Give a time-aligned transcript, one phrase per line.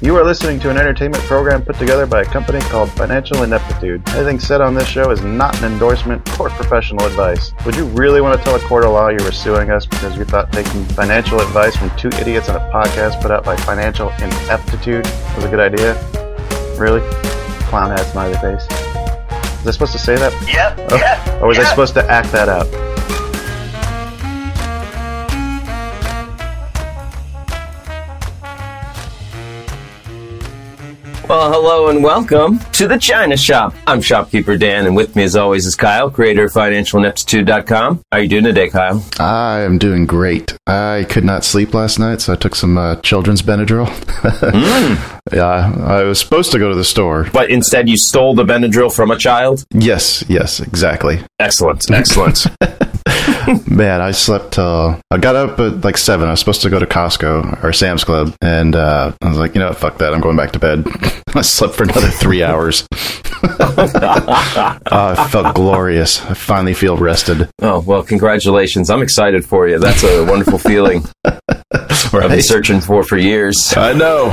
[0.00, 4.08] You are listening to an entertainment program put together by a company called Financial Ineptitude.
[4.10, 7.52] Anything said on this show is not an endorsement or professional advice.
[7.66, 10.16] Would you really want to tell a court of law you were suing us because
[10.16, 14.08] you thought taking financial advice from two idiots on a podcast put out by Financial
[14.20, 15.94] Ineptitude was a good idea?
[16.78, 17.00] Really?
[17.66, 18.68] Clown hat smiley face.
[19.58, 20.32] Was I supposed to say that?
[20.46, 20.90] Yep.
[20.92, 21.42] Oh, yep.
[21.42, 22.87] or was I supposed to act that out?
[31.28, 33.74] Well, hello and welcome to the China Shop.
[33.86, 37.96] I'm shopkeeper Dan, and with me, as always, is Kyle, creator of FinancialIneptitude.com.
[38.10, 39.04] How are you doing today, Kyle?
[39.20, 40.56] I am doing great.
[40.66, 43.88] I could not sleep last night, so I took some uh, children's Benadryl.
[45.30, 47.28] Yeah, I was supposed to go to the store.
[47.34, 49.66] But instead, you stole the Benadryl from a child.
[49.74, 51.20] Yes, yes, exactly.
[51.38, 52.46] Excellent, excellent.
[53.70, 56.28] Man, I slept till I got up at like seven.
[56.28, 59.54] I was supposed to go to Costco or Sam's Club, and uh, I was like,
[59.54, 60.14] you know what, fuck that.
[60.14, 60.86] I'm going back to bed.
[61.34, 62.86] I slept for another three hours.
[63.40, 66.20] Uh, I felt glorious.
[66.24, 67.48] I finally feel rested.
[67.62, 68.90] oh well, congratulations!
[68.90, 69.78] I'm excited for you.
[69.78, 71.04] That's a wonderful feeling.
[71.24, 73.72] I've been searching for for years.
[73.76, 74.32] I know.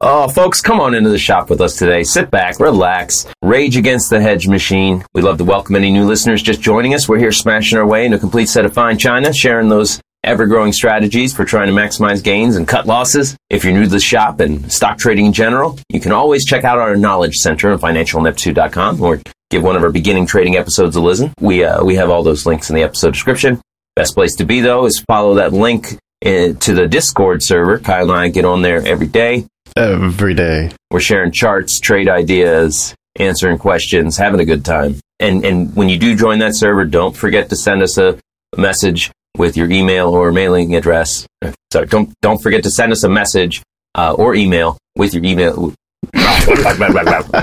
[0.00, 2.02] Oh, folks, come on into the shop with us today.
[2.02, 5.04] Sit back, relax, rage against the hedge machine.
[5.14, 7.08] We'd love to welcome any new listeners just joining us.
[7.08, 10.46] We're here smashing our way into a complete set of fine china, sharing those ever
[10.46, 13.34] growing strategies for trying to maximize gains and cut losses.
[13.48, 16.64] If you're new to the shop and stock trading in general, you can always check
[16.64, 21.00] out our knowledge center on financialineptitude.com or give one of our beginning trading episodes a
[21.00, 21.32] listen.
[21.40, 23.62] We, uh, we have all those links in the episode description.
[23.96, 27.78] Best place to be though is follow that link uh, to the Discord server.
[27.78, 29.46] Kyle and I get on there every day.
[29.76, 30.70] Every day.
[30.90, 34.96] We're sharing charts, trade ideas, answering questions, having a good time.
[35.20, 38.18] And and when you do join that server, don't forget to send us a
[38.56, 41.26] message with your email or mailing address.
[41.72, 43.62] Sorry, don't don't forget to send us a message
[43.94, 45.74] uh, or email with your email.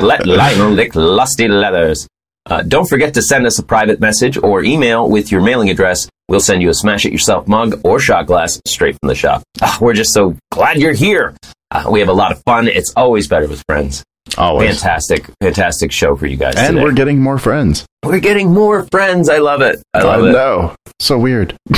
[0.01, 2.07] Let Lionel lick lusty leathers.
[2.47, 6.07] Uh, don't forget to send us a private message or email with your mailing address.
[6.29, 9.43] We'll send you a smash it yourself mug or shot glass straight from the shop.
[9.61, 11.35] Ah, we're just so glad you're here.
[11.71, 12.67] Uh, we have a lot of fun.
[12.67, 14.03] It's always better with friends.
[14.37, 14.81] Always.
[14.81, 16.83] Fantastic, fantastic show for you guys And today.
[16.83, 17.85] we're getting more friends.
[18.03, 19.29] We're getting more friends.
[19.29, 19.81] I love it.
[19.93, 20.31] I love it.
[20.33, 20.75] know.
[20.99, 21.55] So weird.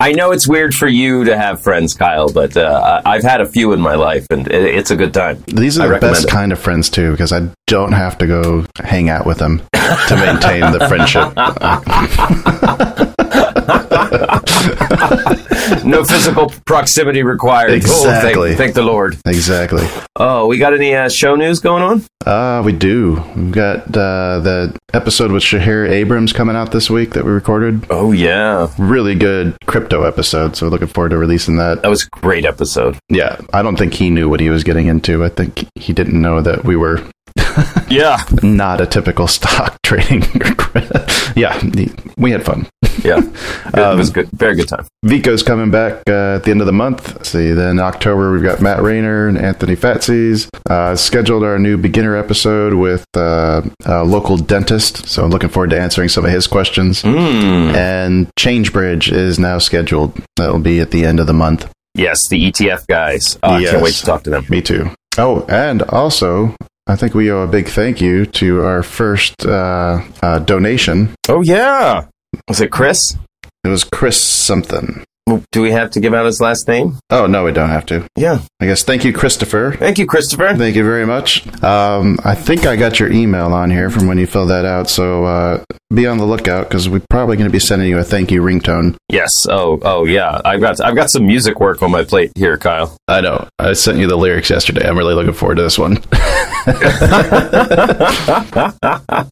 [0.00, 3.40] I know it's weird for you to have friends, Kyle, but uh, I- I've had
[3.40, 5.42] a few in my life, and it, it's a good time.
[5.46, 6.30] These I are the recommend best it.
[6.30, 10.16] kind of friends too, because I don't have to go hang out with them to
[10.16, 11.32] maintain the friendship.
[15.84, 17.70] No physical proximity required.
[17.72, 18.32] Exactly.
[18.32, 19.16] Oh, thank, thank the Lord.
[19.26, 19.86] exactly.
[20.16, 22.04] Oh, we got any uh, show news going on?
[22.26, 23.22] Uh, we do.
[23.36, 27.86] We've got uh, the episode with Shahir Abrams coming out this week that we recorded.
[27.90, 31.82] Oh yeah, Really good crypto episode, so looking forward to releasing that.
[31.82, 32.98] that was a great episode.
[33.08, 35.24] Yeah, I don't think he knew what he was getting into.
[35.24, 37.02] I think he didn't know that we were
[37.88, 40.22] Yeah, not a typical stock trading.
[41.36, 41.60] yeah,
[42.16, 42.66] we had fun.
[43.04, 43.92] yeah, Good.
[43.92, 44.28] it was good.
[44.30, 44.86] Very good time.
[45.04, 47.14] Vico's coming back uh, at the end of the month.
[47.14, 50.48] Let's see, then October we've got Matt Rayner and Anthony Fatsis.
[50.68, 55.70] Uh, scheduled our new beginner episode with uh, a local dentist, so I'm looking forward
[55.70, 57.02] to answering some of his questions.
[57.02, 57.74] Mm.
[57.74, 60.20] And Changebridge is now scheduled.
[60.36, 61.70] That will be at the end of the month.
[61.94, 63.38] Yes, the ETF guys.
[63.42, 64.46] Oh, I can't wait to talk to them.
[64.48, 64.90] Me too.
[65.18, 66.54] Oh, and also.
[66.86, 71.14] I think we owe a big thank you to our first uh, uh, donation.
[71.28, 72.06] Oh yeah,
[72.48, 72.98] was it Chris?
[73.64, 75.04] It was Chris something.
[75.52, 76.98] Do we have to give out his last name?
[77.10, 78.04] Oh no, we don't have to.
[78.16, 78.40] Yeah.
[78.58, 79.76] I guess thank you, Christopher.
[79.78, 80.56] Thank you, Christopher.
[80.56, 81.46] Thank you very much.
[81.62, 84.90] Um, I think I got your email on here from when you filled that out,
[84.90, 85.62] so uh,
[85.94, 88.42] be on the lookout because we're probably going to be sending you a thank you
[88.42, 88.96] ringtone.
[89.08, 89.30] Yes.
[89.48, 90.40] Oh, oh yeah.
[90.44, 92.96] I've got I've got some music work on my plate here, Kyle.
[93.06, 93.46] I know.
[93.58, 94.88] I sent you the lyrics yesterday.
[94.88, 95.98] I'm really looking forward to this one.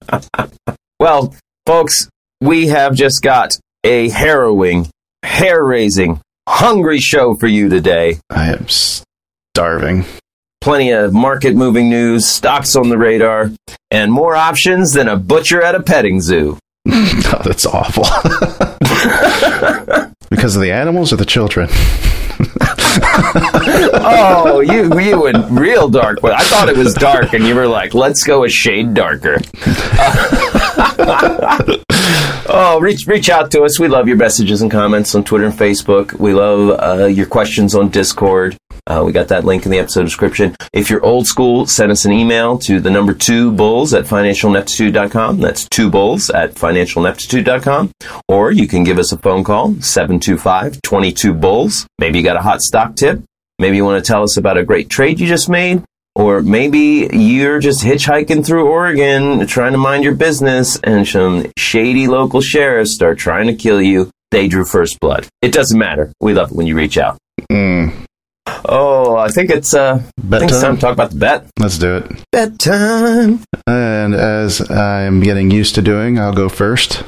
[1.01, 1.33] Well,
[1.65, 2.09] folks,
[2.41, 3.53] we have just got
[3.85, 4.89] a harrowing,
[5.25, 8.19] hair-raising, hungry show for you today.
[8.31, 10.05] I am starving.
[10.61, 13.51] Plenty of market-moving news, stocks on the radar,
[13.91, 16.59] and more options than a butcher at a petting zoo.
[17.31, 18.05] Oh, that's awful.
[20.31, 21.69] because of the animals or the children?
[24.01, 26.21] oh, you you went real dark.
[26.23, 29.41] But I thought it was dark, and you were like, "Let's go a shade darker."
[29.67, 30.68] Uh,
[32.49, 33.81] oh, reach reach out to us.
[33.81, 36.13] We love your messages and comments on Twitter and Facebook.
[36.15, 38.57] We love uh, your questions on Discord.
[38.87, 40.57] Uh, we got that link in the episode description.
[40.73, 45.41] If you're old school, send us an email to the number two bulls at financialineptitude.com.
[45.41, 47.93] That's two bulls at financialineptitude.com.
[48.29, 51.87] Or you can give us a phone call, 725 22 bulls.
[51.99, 53.23] Maybe you got a hot stock tip.
[53.59, 55.83] Maybe you want to tell us about a great trade you just made.
[56.19, 62.09] Or maybe you're just hitchhiking through Oregon trying to mind your business and some shady
[62.09, 64.11] local sheriffs start trying to kill you.
[64.33, 65.27] They drew first blood.
[65.41, 66.13] It doesn't matter.
[66.21, 67.17] We love it when you reach out.
[67.51, 67.95] Mm,
[68.65, 71.47] Oh, I think it's uh, I think it's time to talk about the bet.
[71.59, 72.11] let's do it.
[72.33, 73.41] Bet time.
[73.67, 77.05] And as I'm getting used to doing, I'll go first.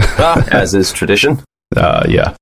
[0.00, 1.38] Ah, as is tradition.
[1.76, 2.34] Uh, yeah.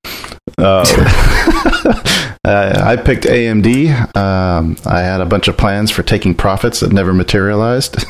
[0.59, 0.85] Uh,
[2.45, 4.17] uh, I picked AMD.
[4.17, 7.97] Um, I had a bunch of plans for taking profits that never materialized.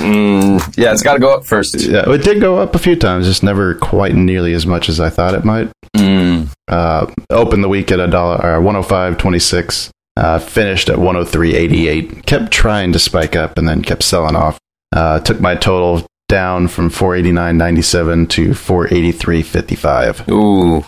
[0.00, 1.74] Mm, yeah, it's got to go up first.
[1.78, 4.98] yeah, it did go up a few times, just never quite nearly as much as
[4.98, 5.68] I thought it might.
[5.94, 9.90] Mm, Uh, opened the week at a dollar or 105.26.
[10.16, 12.24] Uh, finished at 103.88.
[12.24, 14.58] Kept trying to spike up and then kept selling off.
[14.96, 20.28] Uh, took my total down from 489.97 to 483.55.
[20.30, 20.84] ooh,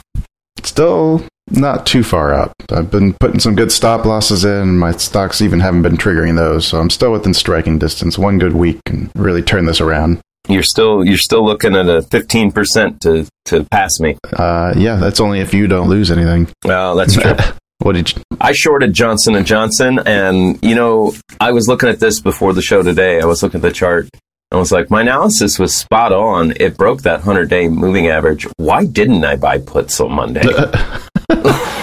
[0.62, 1.22] Still
[1.52, 2.52] not too far up.
[2.70, 4.78] I've been putting some good stop losses in.
[4.78, 8.19] My stocks even haven't been triggering those, so I'm still within striking distance.
[8.19, 10.20] One good week can really turn this around.
[10.49, 14.16] you're still you're still looking at a fifteen percent to to pass me.
[14.32, 16.49] Uh, yeah, that's only if you don't lose anything.
[16.64, 17.34] Well, that's true.
[17.82, 18.22] What did you?
[18.40, 22.62] I shorted Johnson and Johnson, and you know, I was looking at this before the
[22.62, 23.20] show today.
[23.20, 24.08] I was looking at the chart.
[24.52, 26.52] I was like, my analysis was spot on.
[26.60, 28.46] It broke that hundred day moving average.
[28.56, 30.43] Why didn't I buy puts on Monday?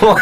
[0.01, 0.18] Oh,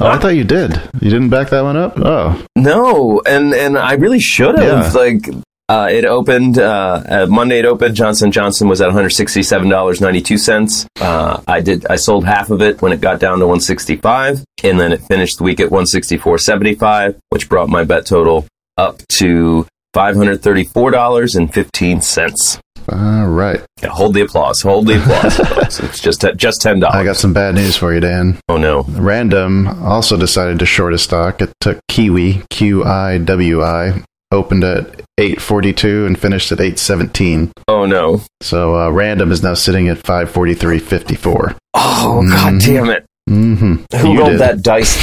[0.00, 0.72] I thought you did.
[1.00, 1.94] You didn't back that one up.
[1.96, 4.94] Oh, No, and and I really should have.
[4.94, 5.00] Yeah.
[5.00, 5.28] Like
[5.68, 7.58] uh, it opened uh, uh, Monday.
[7.58, 7.94] It opened.
[7.94, 10.86] Johnson Johnson was at one hundred sixty seven dollars ninety two cents.
[11.00, 11.86] Uh, I did.
[11.86, 14.92] I sold half of it when it got down to one sixty five, and then
[14.92, 18.46] it finished the week at one sixty four seventy five, which brought my bet total
[18.76, 22.58] up to five hundred thirty four dollars and fifteen cents.
[22.90, 23.60] All right.
[23.82, 24.60] Yeah, hold the applause.
[24.62, 25.40] Hold the applause.
[25.82, 26.96] it's just just ten dollars.
[26.96, 28.38] I got some bad news for you, Dan.
[28.48, 28.82] oh no.
[28.88, 31.40] Random also decided to short a stock.
[31.42, 34.02] It took Kiwi, Q I W I,
[34.32, 37.52] opened at 842 and finished at 817.
[37.68, 38.20] Oh no.
[38.40, 41.56] So uh, Random is now sitting at 543.54.
[41.74, 43.04] Oh god damn it.
[43.30, 43.96] Mm-hmm.
[43.98, 44.40] Who You rolled did.
[44.40, 44.96] that dice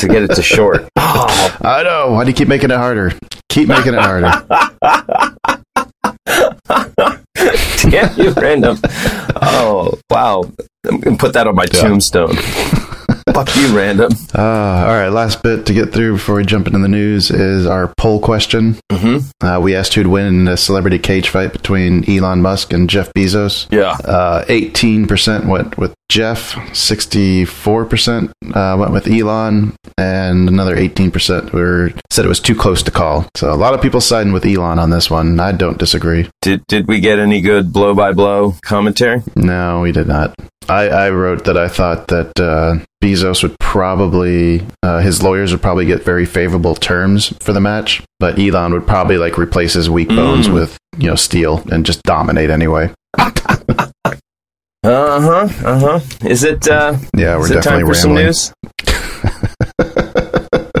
[0.00, 0.88] to get it to short?
[1.12, 2.12] Oh, I know.
[2.12, 3.12] Why do you keep making it harder?
[3.48, 4.30] Keep making it harder.
[7.90, 8.78] damn you, random.
[9.42, 10.44] Oh, wow.
[10.88, 11.80] I'm going to put that on my Yeah.
[11.80, 12.36] tombstone.
[13.34, 14.12] Fuck you, random.
[14.36, 17.64] Uh, all right, last bit to get through before we jump into the news is
[17.66, 18.76] our poll question.
[18.90, 19.46] Mm-hmm.
[19.46, 23.68] Uh, we asked who'd win a celebrity cage fight between Elon Musk and Jeff Bezos.
[23.70, 23.90] Yeah.
[24.04, 32.24] Uh, 18% went with Jeff, 64% uh, went with Elon, and another 18% were said
[32.24, 33.26] it was too close to call.
[33.36, 35.38] So a lot of people siding with Elon on this one.
[35.38, 36.28] I don't disagree.
[36.42, 39.22] Did did we get any good blow by blow commentary?
[39.36, 40.34] No, we did not.
[40.68, 45.62] I, I wrote that I thought that uh, Bezos would probably, uh, his lawyers would
[45.62, 49.88] probably get very favorable terms for the match, but Elon would probably like replace his
[49.88, 50.54] weak bones Mm.
[50.54, 52.92] with, you know, steel and just dominate anyway.
[54.82, 55.48] Uh huh.
[55.66, 56.00] Uh huh.
[56.26, 56.66] Is it?
[56.68, 58.26] Uh, Yeah, we're is it definitely time for some rambling.
[58.26, 58.52] news?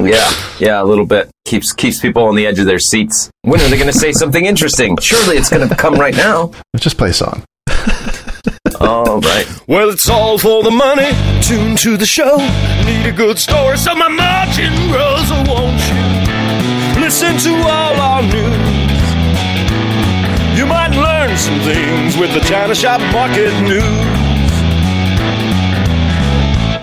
[0.00, 1.28] yeah, yeah, a little bit.
[1.44, 3.30] Keeps keeps people on the edge of their seats.
[3.42, 4.96] When are they going to say something interesting?
[4.98, 6.50] Surely it's going to come right now.
[6.72, 7.44] Let's just play a song.
[8.80, 9.46] All right.
[9.68, 11.10] Well, it's all for the money.
[11.42, 12.38] Tune to the show.
[12.86, 15.30] Need a good story, so my margin grows.
[15.46, 18.69] Won't you listen to all our news?
[21.30, 23.84] You learn some things with the China Shop Market News.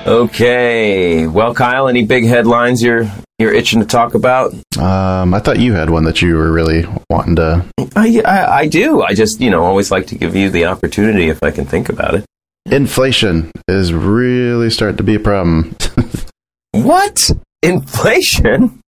[0.07, 1.27] Okay.
[1.27, 4.53] Well, Kyle, any big headlines you're you're itching to talk about?
[4.79, 7.65] Um, I thought you had one that you were really wanting to.
[7.97, 9.01] I, I I do.
[9.01, 11.89] I just you know always like to give you the opportunity if I can think
[11.89, 12.23] about it.
[12.67, 15.75] Inflation is really starting to be a problem.
[16.71, 17.31] What
[17.63, 18.81] inflation?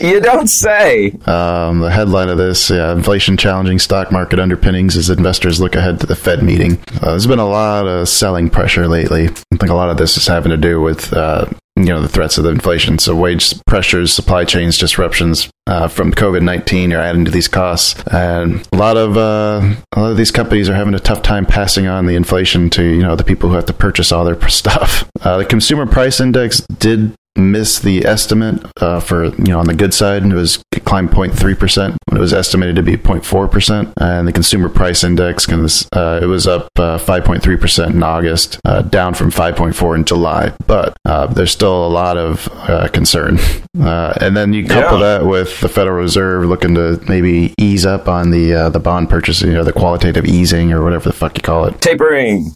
[0.00, 1.10] You don't say.
[1.26, 6.00] Um, the headline of this: yeah, inflation challenging stock market underpinnings as investors look ahead
[6.00, 6.78] to the Fed meeting.
[7.02, 9.28] Uh, there's been a lot of selling pressure lately.
[9.28, 11.46] I think a lot of this is having to do with uh,
[11.76, 12.98] you know the threats of the inflation.
[12.98, 18.00] So wage pressures, supply chains disruptions uh, from COVID nineteen are adding to these costs,
[18.12, 21.46] and a lot of uh, a lot of these companies are having a tough time
[21.46, 24.40] passing on the inflation to you know the people who have to purchase all their
[24.48, 25.08] stuff.
[25.22, 29.74] Uh, the consumer price index did miss the estimate uh, for you know on the
[29.74, 30.24] good side.
[30.24, 34.26] It was it climbed 0.3 percent when it was estimated to be 0.4 percent, and
[34.26, 39.14] the consumer price index uh, it was up uh, 5.3 percent in August, uh, down
[39.14, 40.52] from 5.4 in July.
[40.66, 43.38] But uh, there's still a lot of uh, concern.
[43.78, 45.18] Uh, and then you couple Yeah.
[45.18, 49.08] that with the Federal Reserve looking to maybe ease up on the uh, the bond
[49.08, 51.80] purchasing or the qualitative easing or whatever the fuck you call it.
[51.80, 52.52] Tapering.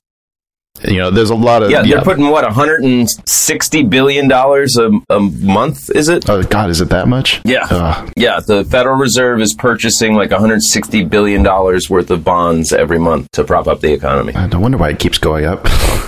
[0.85, 5.21] You know, there's a lot of Yeah, they're putting what 160 billion dollars a a
[5.21, 5.91] month.
[5.91, 6.29] Is it?
[6.29, 7.41] Oh God, is it that much?
[7.45, 8.09] Yeah.
[8.17, 13.31] Yeah, the Federal Reserve is purchasing like 160 billion dollars worth of bonds every month
[13.33, 14.35] to prop up the economy.
[14.35, 15.67] Uh, I don't wonder why it keeps going up.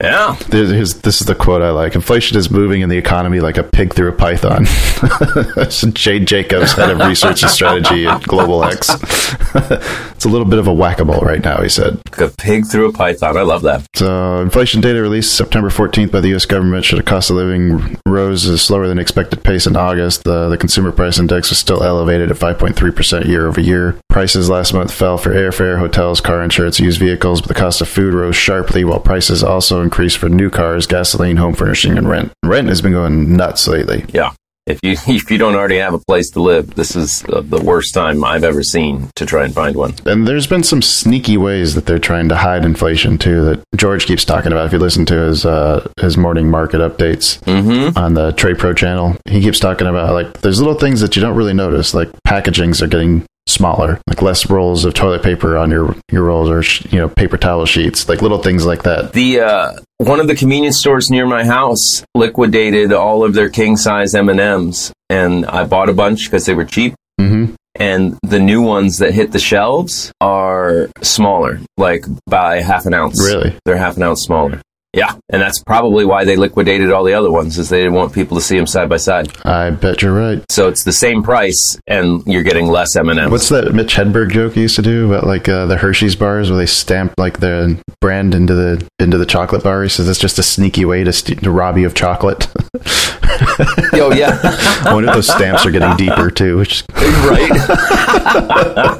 [0.00, 0.36] Yeah.
[0.48, 1.96] This is the quote I like.
[1.96, 4.64] Inflation is moving in the economy like a pig through a python.
[5.94, 8.90] Jade Jacobs, head of research and strategy at Global X.
[9.54, 12.00] it's a little bit of a whack-a-mole right now, he said.
[12.12, 13.36] Like a pig through a python.
[13.36, 13.88] I love that.
[13.96, 16.46] So, inflation data released September 14th by the U.S.
[16.46, 20.22] government showed a cost of living rose at a slower than expected pace in August.
[20.22, 23.98] The, the consumer price index was still elevated at 5.3% year over year.
[24.08, 27.88] Prices last month fell for airfare, hotels, car insurance, used vehicles, but the cost of
[27.88, 32.30] food rose sharply, while prices also increased for new cars, gasoline, home furnishing, and rent.
[32.44, 34.04] Rent has been going nuts lately.
[34.12, 34.32] Yeah.
[34.66, 37.58] If you if you don't already have a place to live, this is uh, the
[37.58, 39.94] worst time I've ever seen to try and find one.
[40.04, 43.42] And there's been some sneaky ways that they're trying to hide inflation too.
[43.46, 44.66] That George keeps talking about.
[44.66, 47.96] If you listen to his uh, his morning market updates Mm-hmm.
[47.96, 51.22] on the Trade Pro channel, he keeps talking about like there's little things that you
[51.22, 55.70] don't really notice, like packagings are getting smaller, like less rolls of toilet paper on
[55.70, 59.12] your your rolls, or sh- you know paper towel sheets, like little things like that.
[59.12, 63.76] The uh, one of the convenience stores near my house liquidated all of their king
[63.76, 66.94] size M and M's, and I bought a bunch because they were cheap.
[67.20, 72.94] hmm And the new ones that hit the shelves are smaller, like by half an
[72.94, 73.20] ounce.
[73.24, 73.56] Really?
[73.64, 74.60] They're half an ounce smaller.
[74.98, 78.12] Yeah, and that's probably why they liquidated all the other ones, is they didn't want
[78.12, 79.28] people to see them side by side.
[79.44, 80.44] I bet you're right.
[80.50, 83.30] So it's the same price, and you're getting less M and M's.
[83.30, 86.50] What's that Mitch Hedberg joke he used to do about like uh, the Hershey's bars
[86.50, 89.84] where they stamp like the brand into the into the chocolate bar?
[89.84, 92.48] He says that's just a sneaky way to, st- to rob you of chocolate.
[94.00, 94.38] Oh yeah,
[94.84, 96.56] I wonder if those stamps are getting deeper too.
[96.56, 97.50] Which right.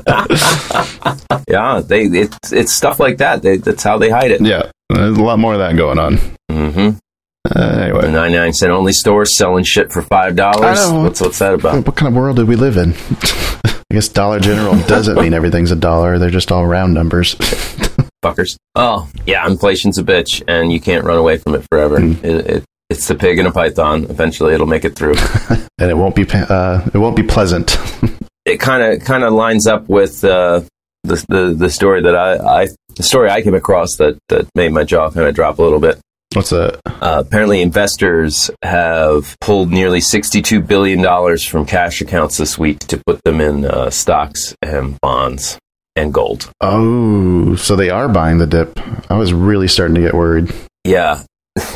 [1.48, 3.42] yeah, they it's it's stuff like that.
[3.42, 4.40] They, that's how they hide it.
[4.40, 6.18] yeah, there's a lot more of that going on.
[6.50, 6.96] Mm-hmm.
[7.54, 10.78] Uh, The 99 cent only stores selling shit for five dollars.
[10.90, 11.86] What's what's that about?
[11.86, 12.92] what kind of world do we live in?
[13.64, 16.18] I guess Dollar General doesn't mean everything's a dollar.
[16.18, 17.36] They're just all round numbers.
[18.22, 18.56] Fuckers.
[18.74, 21.98] Oh yeah, inflation's a bitch, and you can't run away from it forever.
[21.98, 22.22] Mm.
[22.24, 24.04] It, it, it's the pig in a python.
[24.04, 25.14] Eventually, it'll make it through.
[25.78, 27.76] and it won't be uh, it won't be pleasant.
[28.44, 30.60] it kind of kind of lines up with uh,
[31.04, 34.72] the, the the story that I, I the story I came across that that made
[34.72, 35.98] my jaw kind of drop a little bit.
[36.34, 36.80] What's that?
[36.84, 43.24] Uh, apparently, investors have pulled nearly $62 billion from cash accounts this week to put
[43.24, 45.58] them in uh, stocks and bonds
[45.96, 46.50] and gold.
[46.60, 48.78] Oh, so they are buying the dip.
[49.10, 50.52] I was really starting to get worried.
[50.84, 51.22] Yeah,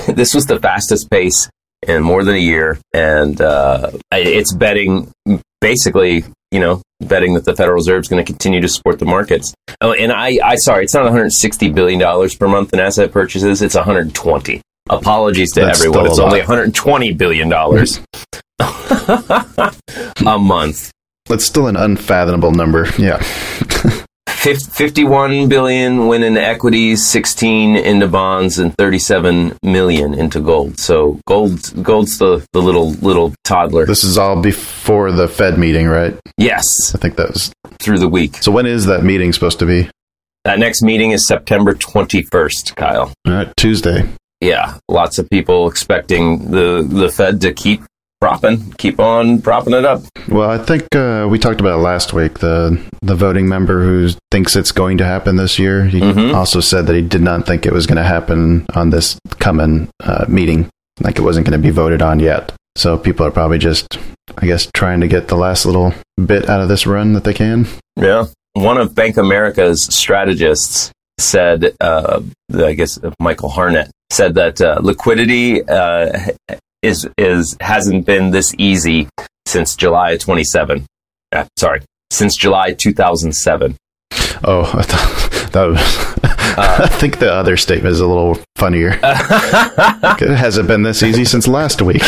[0.09, 1.49] this was the fastest pace
[1.87, 2.79] in more than a year.
[2.95, 5.11] And uh, it's betting,
[5.61, 9.05] basically, you know, betting that the Federal Reserve is going to continue to support the
[9.05, 9.53] markets.
[9.81, 13.63] Oh, and I, I sorry, it's not 160 billion dollars per month in asset purchases.
[13.63, 14.61] It's 120.
[14.91, 16.07] Apologies to That's everyone.
[16.07, 18.01] It's only 120 billion dollars
[18.61, 20.91] a month.
[21.29, 22.89] That's still an unfathomable number.
[22.99, 23.23] Yeah.
[24.43, 30.81] Fif- 51 billion went into equities, 16 into bonds, and 37 million into gold.
[30.81, 33.87] So gold, gold's the, the little little toddler.
[33.87, 36.19] This is all before the Fed meeting, right?
[36.39, 37.53] Yes, I think that was.
[37.79, 38.39] through the week.
[38.43, 39.89] So when is that meeting supposed to be?
[40.43, 43.13] That next meeting is September 21st, Kyle.
[43.25, 44.09] All right, Tuesday.
[44.41, 47.83] Yeah, lots of people expecting the the Fed to keep
[48.23, 50.01] propping, keep on propping it up.
[50.29, 52.39] Well, I think uh, we talked about it last week.
[52.39, 55.87] The the voting member who thinks it's going to happen this year.
[55.87, 56.33] He Mhm.
[56.33, 59.89] also said that he did not think it was going to happen on this coming
[60.05, 60.69] uh, meeting.
[61.01, 62.53] Like it wasn't going to be voted on yet.
[62.77, 63.99] So people are probably just,
[64.39, 65.93] I guess, trying to get the last little
[66.25, 67.67] bit out of this run that they can.
[67.97, 68.27] Yeah.
[68.55, 72.21] One of Bank America's strategists said, uh,
[72.55, 76.31] I guess Michael Hartnett said that uh, liquidity uh,
[76.83, 79.09] is is hasn't been this easy
[79.47, 80.85] since July 27.
[81.33, 83.77] Uh, sorry, since July 2007.
[84.45, 85.79] Oh, I thought that was.
[86.55, 88.91] I think the other statement is a little funnier.
[89.03, 92.03] it hasn't been this easy since last week.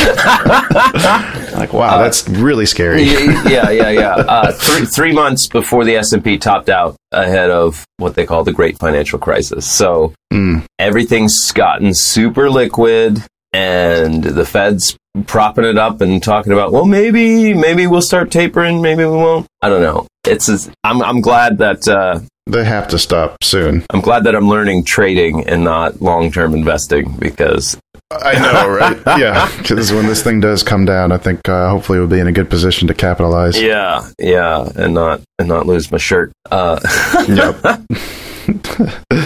[1.54, 3.04] like, wow, that's really scary.
[3.04, 4.14] yeah, yeah, yeah.
[4.16, 8.26] Uh, three, three months before the S and P topped out ahead of what they
[8.26, 9.64] call the Great Financial Crisis.
[9.70, 10.64] So Mm.
[10.80, 13.22] everything's gotten super liquid.
[13.54, 14.96] And the Fed's
[15.26, 19.46] propping it up and talking about, well, maybe, maybe we'll start tapering, maybe we won't.
[19.62, 20.06] I don't know.
[20.26, 23.84] It's, I'm, I'm glad that, uh, They have to stop soon.
[23.90, 27.78] I'm glad that I'm learning trading and not long-term investing because
[28.10, 29.00] I know, right?
[29.18, 32.26] yeah, because when this thing does come down, I think uh, hopefully we'll be in
[32.26, 33.60] a good position to capitalize.
[33.60, 36.32] yeah, yeah, and not and not lose my shirt.
[36.50, 36.78] Uh,
[37.28, 37.80] Yep.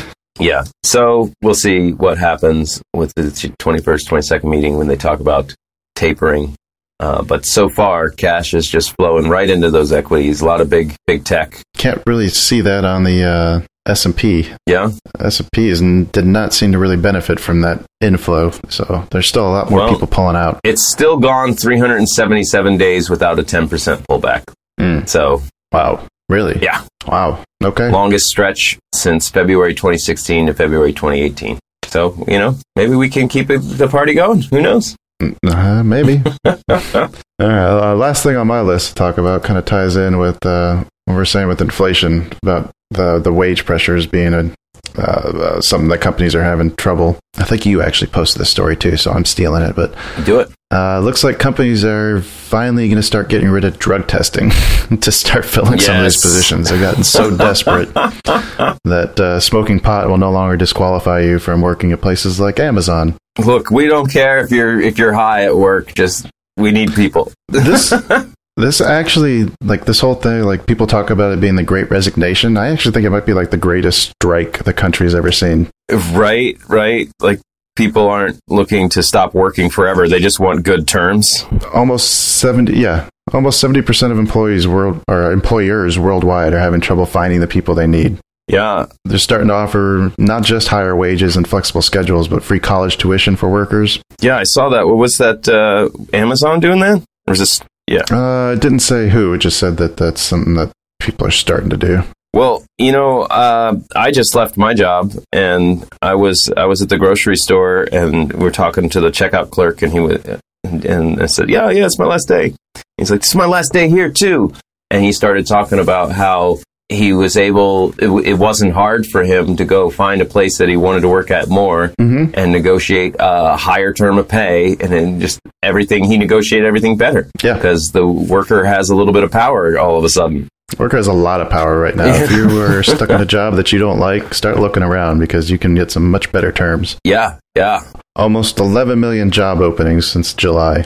[0.38, 0.64] yeah.
[0.84, 5.54] So we'll see what happens with the 21st, 22nd meeting when they talk about
[5.94, 6.54] tapering.
[7.00, 10.40] Uh, but so far, cash is just flowing right into those equities.
[10.40, 11.60] A lot of big, big tech.
[11.76, 14.50] Can't really see that on the uh, S and P.
[14.66, 14.90] Yeah.
[15.20, 15.72] S and P
[16.12, 18.50] did not seem to really benefit from that inflow.
[18.68, 20.60] So there's still a lot more Well- people pulling out.
[20.64, 24.42] It's still gone 377 days without a 10% pullback.
[24.80, 25.08] Mm.
[25.08, 25.42] So,
[25.72, 26.58] Wow, really?
[26.62, 27.42] yeah, Wow.
[27.62, 27.90] Okay.
[27.90, 31.58] longest stretch since February 2016 to February 2018.
[31.86, 34.42] So, you know, maybe we can keep it, the party going.
[34.42, 34.94] Who knows?
[35.20, 36.22] Uh, maybe.
[36.44, 36.56] All
[36.94, 37.10] right.
[37.40, 40.84] Uh, last thing on my list to talk about kind of ties in with uh,
[41.06, 44.52] what we're saying with inflation about the the wage pressures being a
[44.96, 47.18] uh, uh, something that companies are having trouble.
[47.36, 49.74] I think you actually posted this story too, so I'm stealing it.
[49.74, 49.94] But
[50.24, 50.50] Do it.
[50.70, 54.50] Uh, looks like companies are finally going to start getting rid of drug testing
[55.00, 56.68] to start filling some of these positions.
[56.68, 61.92] They've gotten so desperate that uh, smoking pot will no longer disqualify you from working
[61.92, 63.16] at places like Amazon.
[63.38, 65.94] Look, we don't care if you're if you're high at work.
[65.94, 67.32] Just we need people.
[67.48, 67.94] this
[68.56, 72.56] this actually like this whole thing like people talk about it being the great resignation
[72.56, 76.58] i actually think it might be like the greatest strike the country's ever seen Right,
[76.68, 77.08] right.
[77.20, 77.40] Like
[77.78, 80.06] people aren't looking to stop working forever.
[80.08, 81.46] They just want good terms.
[81.72, 82.06] almost
[82.38, 87.46] 70 yeah almost 70% of employees world or employers worldwide are having trouble finding the
[87.46, 88.18] people they need
[88.48, 88.86] Yeah.
[89.04, 93.36] they're starting to offer not just higher wages and flexible schedules but free college tuition
[93.36, 94.86] for workers Yeah, I saw that.
[94.88, 96.98] What was that uh Amazon doing that?
[97.26, 98.04] Or was this yeah.
[98.10, 101.70] uh it didn't say who it just said that that's something that people are starting
[101.70, 102.02] to do
[102.34, 106.88] Well, you know, uh, I just left my job, and I was I was at
[106.88, 110.22] the grocery store, and we are talking to the checkout clerk, and he was,
[110.62, 112.54] and, and I said, "Yeah, yeah, it's my last day."
[112.98, 114.52] He's like, "This is my last day here too,"
[114.90, 116.58] and he started talking about how
[116.90, 117.94] he was able.
[117.98, 121.08] It, it wasn't hard for him to go find a place that he wanted to
[121.08, 122.34] work at more Mhm.
[122.34, 127.28] and negotiate a higher term of pay, and then just everything he negotiated everything better.
[127.42, 127.54] Yeah.
[127.54, 130.48] because the worker has a little bit of power all of a sudden.
[130.76, 132.06] Worker has a lot of power right now.
[132.06, 135.50] If you are stuck in a job that you don't like, start looking around because
[135.50, 136.96] you can get some much better terms.
[137.04, 137.80] Yeah, yeah.
[138.14, 140.84] Almost 11 million job openings since July.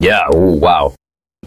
[0.00, 0.26] Yeah.
[0.34, 0.94] Ooh, wow.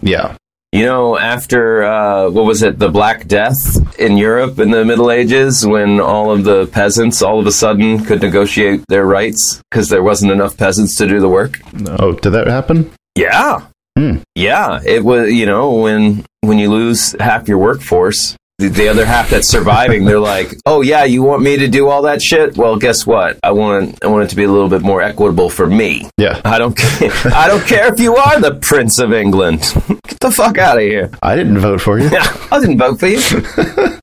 [0.00, 0.36] Yeah.
[0.70, 5.10] You know, after uh, what was it, the Black Death in Europe in the Middle
[5.10, 9.90] Ages, when all of the peasants all of a sudden could negotiate their rights because
[9.90, 11.60] there wasn't enough peasants to do the work.
[11.98, 12.90] Oh, did that happen?
[13.14, 13.66] Yeah,
[13.98, 14.18] Hmm.
[14.34, 14.80] yeah.
[14.84, 19.30] It was you know when when you lose half your workforce, the, the other half
[19.30, 22.56] that's surviving, they're like, oh yeah, you want me to do all that shit?
[22.56, 23.38] Well, guess what?
[23.42, 26.08] I want I want it to be a little bit more equitable for me.
[26.18, 26.40] Yeah.
[26.44, 27.10] I don't care.
[27.34, 29.60] I don't care if you are the Prince of England.
[30.08, 31.10] Get the fuck out of here.
[31.22, 32.08] I didn't vote for you.
[32.12, 33.20] Yeah, I didn't vote for you.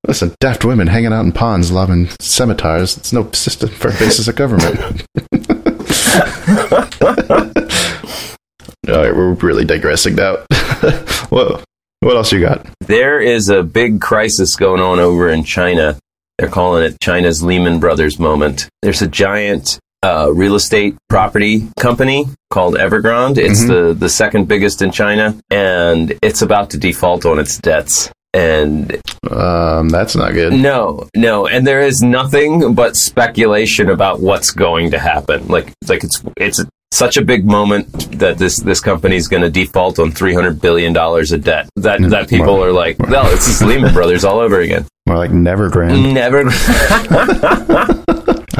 [0.07, 2.97] Listen, daft women hanging out in ponds lobbing scimitars.
[2.97, 5.05] It's no system for basis of government.
[8.89, 10.37] All right, we're really digressing now.
[11.29, 11.61] Whoa.
[12.01, 12.65] What else you got?
[12.81, 15.97] There is a big crisis going on over in China.
[16.37, 18.69] They're calling it China's Lehman Brothers moment.
[18.81, 23.37] There's a giant uh, real estate property company called Evergrande.
[23.37, 28.09] It's the, the second biggest in China, and it's about to default on its debts.
[28.33, 28.95] And
[29.29, 30.53] Um, that's not good.
[30.53, 35.47] no, no, and there is nothing but speculation about what's going to happen.
[35.47, 39.49] Like, like it's it's such a big moment that this this company is going to
[39.49, 41.69] default on three hundred billion dollars of debt.
[41.75, 44.85] That that people are like, no, it's just Lehman Brothers all over again.
[45.07, 46.13] More like Nevergrande.
[46.13, 46.49] Never.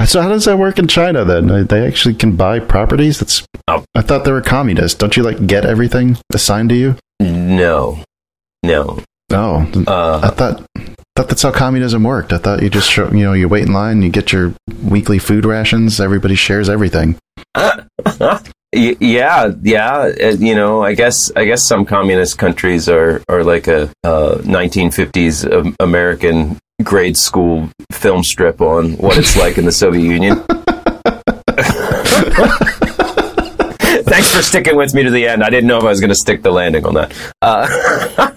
[0.05, 1.67] So how does that work in China then?
[1.67, 3.19] They actually can buy properties?
[3.19, 3.83] That's Oh.
[3.93, 4.97] I thought they were communists.
[4.97, 6.95] Don't you like get everything assigned to you?
[7.19, 8.01] no,
[8.63, 9.03] no.
[9.29, 9.67] No.
[9.87, 10.65] I Uh, thought
[11.19, 12.31] thought that's how communism worked.
[12.31, 15.19] I thought you just show, you know, you wait in line, you get your weekly
[15.19, 17.17] food rations, everybody shares everything.
[18.73, 20.07] yeah, yeah.
[20.07, 25.51] You know, I guess I guess some communist countries are are like a uh, 1950s
[25.51, 30.41] um, American grade school film strip on what it's like in the Soviet Union.
[34.29, 35.43] Thanks for sticking with me to the end.
[35.43, 37.11] I didn't know if I was going to stick the landing on that.
[37.41, 37.67] Uh,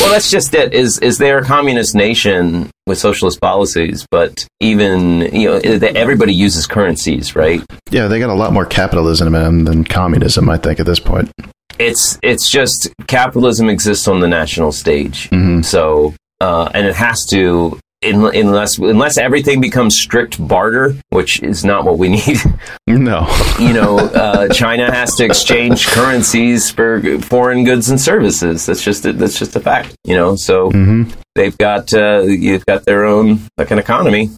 [0.00, 0.74] well, that's just it.
[0.74, 5.58] Is is they're a communist nation with socialist policies, but even you know
[5.94, 7.62] everybody uses currencies, right?
[7.92, 10.98] Yeah, they got a lot more capitalism in them than communism, I think, at this
[10.98, 11.30] point.
[11.78, 15.28] It's it's just capitalism exists on the national stage,
[15.62, 17.78] so uh, and it has to.
[18.04, 22.38] In- Unless unless everything becomes strict barter, which is not what we need,
[22.86, 23.26] No.
[23.58, 28.66] you know, uh, China has to exchange currencies for foreign goods and services.
[28.66, 30.36] That's just a, that's just a fact, you know.
[30.36, 30.70] So
[31.34, 34.30] they've got uh, you've got their own like an economy.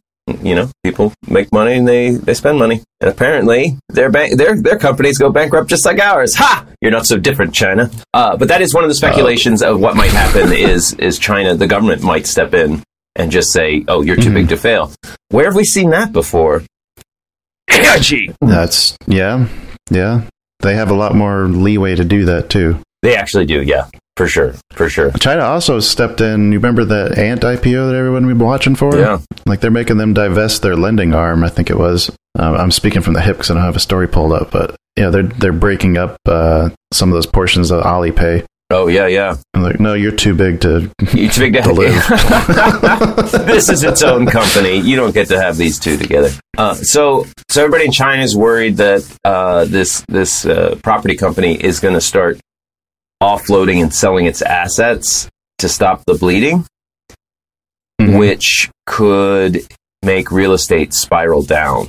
[0.43, 4.61] You know, people make money and they, they spend money, and apparently their bank their
[4.61, 6.35] their companies go bankrupt just like ours.
[6.35, 6.67] Ha!
[6.81, 7.91] You're not so different, China.
[8.13, 10.53] Uh, but that is one of the speculations of what might happen.
[10.53, 12.83] is is China the government might step in
[13.17, 14.93] and just say, "Oh, you're too big to fail."
[15.31, 16.63] Where have we seen that before?
[18.01, 18.31] Gee.
[18.41, 19.49] That's, yeah.
[19.91, 20.23] Yeah.
[20.61, 22.79] They have a lot more leeway to do that, too.
[23.03, 25.11] They actually do, yeah, for sure, for sure.
[25.13, 26.51] China also stepped in.
[26.51, 28.97] You remember that Ant IPO that everyone was watching for?
[28.97, 29.21] Yeah.
[29.47, 31.45] Like they're making them divest their lending arm.
[31.45, 32.11] I think it was.
[32.39, 34.75] Um, I'm speaking from the hip because I don't have a story pulled up, but
[34.97, 38.45] yeah, they're they're breaking up uh, some of those portions of Alipay.
[38.71, 39.37] Oh yeah, yeah.
[39.55, 40.91] I'm like, no, you're too big to.
[41.15, 41.95] You're too big to To live.
[43.47, 44.81] this is its own company.
[44.81, 46.31] You don't get to have these two together.
[46.59, 51.55] Uh, so, so everybody in China is worried that uh, this this uh, property company
[51.55, 52.41] is going to start
[53.23, 56.67] offloading and selling its assets to stop the bleeding,
[58.01, 58.19] Mhm.
[58.19, 59.61] which could
[60.03, 61.89] make real estate spiral down.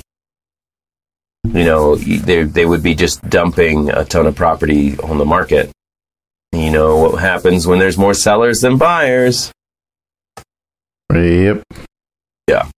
[1.44, 5.72] You know, they they would be just dumping a ton of property on the market.
[6.52, 9.52] You know what happens when there's more sellers than buyers.
[11.14, 11.64] Yep.
[12.50, 12.70] Yeah.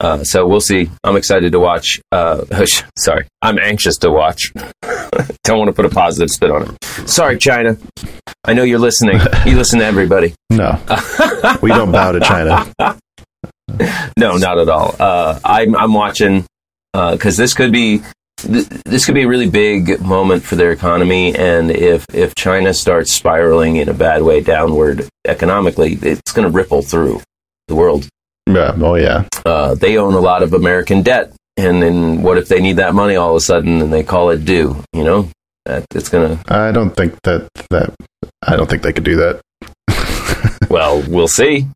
[0.00, 0.88] Uh, so we'll see.
[1.02, 2.00] I'm excited to watch.
[2.12, 2.44] Uh,
[2.96, 4.52] sorry, I'm anxious to watch.
[5.44, 7.08] Don't want to put a positive spin on it.
[7.08, 7.76] Sorry, China.
[8.44, 9.18] I know you're listening.
[9.46, 10.34] You listen to everybody.
[10.50, 10.78] No,
[11.62, 12.70] we don't bow to China.
[14.16, 14.94] No, not at all.
[14.98, 16.44] Uh, I'm I'm watching
[16.92, 18.02] because this could be
[18.38, 22.72] th- this could be a really big moment for their economy, and if if China
[22.74, 27.20] starts spiraling in a bad way downward economically, it's going to ripple through
[27.68, 28.08] the world.
[28.46, 28.74] Yeah.
[28.80, 29.24] Oh yeah.
[29.44, 31.32] uh, they own a lot of American debt.
[31.58, 34.30] And then what if they need that money all of a sudden and they call
[34.30, 34.82] it due?
[34.92, 35.28] You know,
[35.66, 36.40] that it's gonna.
[36.48, 37.94] I don't think that that.
[38.46, 39.40] I don't think they could do that.
[40.70, 41.66] Well, we'll see.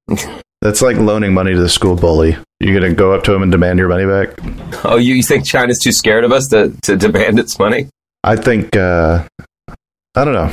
[0.62, 2.36] That's like loaning money to the school bully.
[2.60, 4.38] You're gonna go up to him and demand your money back.
[4.84, 7.88] Oh, you, you think China's too scared of us to, to demand its money?
[8.22, 8.76] I think.
[8.76, 9.26] uh
[10.14, 10.52] I don't know.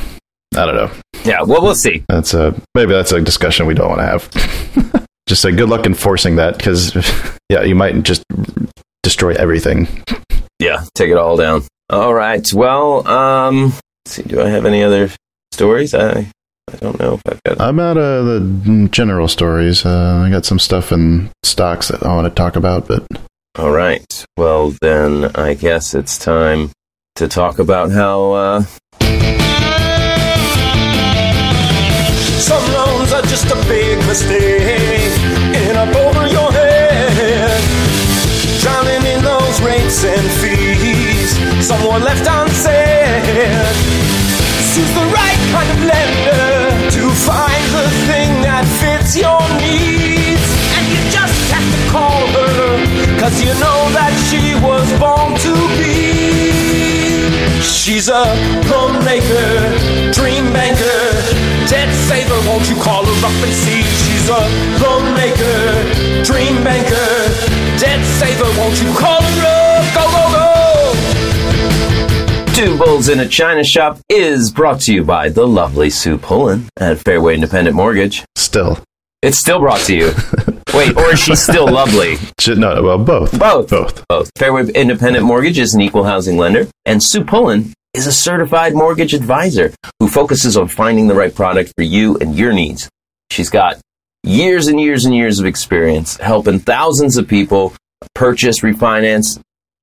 [0.56, 0.92] I don't know.
[1.24, 2.04] Yeah, well, we'll see.
[2.10, 5.06] That's a maybe that's a discussion we don't want to have.
[5.28, 6.96] just say good luck enforcing that because
[7.50, 8.24] yeah, you might just
[9.04, 9.88] destroy everything.
[10.60, 11.64] Yeah, take it all down.
[11.92, 12.46] All right.
[12.52, 13.74] Well, um,
[14.06, 14.24] let's see.
[14.24, 15.12] Do I have any other
[15.52, 15.94] stories?
[15.94, 16.32] I
[16.74, 17.62] I don't know if I've got.
[17.62, 19.86] I'm out of the general stories.
[19.86, 23.06] Uh, I got some stuff in stocks that I want to talk about, but
[23.58, 24.26] All right.
[24.38, 26.72] Well, then I guess it's time
[27.16, 28.32] to talk about how.
[28.34, 28.64] Uh,
[32.40, 35.12] Some loans are just a big mistake
[35.54, 37.62] and up over your head.
[38.62, 43.22] Drowning in those rates and fees, someone left unsaid.
[44.72, 45.06] Sue's the
[53.30, 57.30] cause you know that she was born to be.
[57.62, 58.26] She's a
[58.70, 61.02] loan maker, dream banker,
[61.70, 62.40] debt saver.
[62.48, 63.82] Won't you call her up and see?
[64.02, 64.42] She's a
[64.82, 67.10] loan maker, dream banker,
[67.80, 68.50] debt saver.
[68.60, 69.86] Won't you call her up?
[69.96, 70.46] Go, go, go!
[72.54, 76.68] Two Bulls in a China Shop is brought to you by the lovely Sue Pullen
[76.78, 78.26] at Fairway Independent Mortgage.
[78.36, 78.80] still,
[79.22, 80.12] It's still brought to you.
[80.74, 82.16] Wait, or is she still lovely?
[82.40, 83.70] Shit, no, well, both, Both.
[83.70, 84.08] both.
[84.08, 84.32] Both.
[84.38, 89.14] Fairway Independent Mortgage is an equal housing lender, and Sue Pullen is a certified mortgage
[89.14, 92.88] advisor who focuses on finding the right product for you and your needs.
[93.32, 93.80] She's got
[94.24, 97.74] years and years and years of experience helping thousands of people
[98.14, 99.40] purchase, refinance,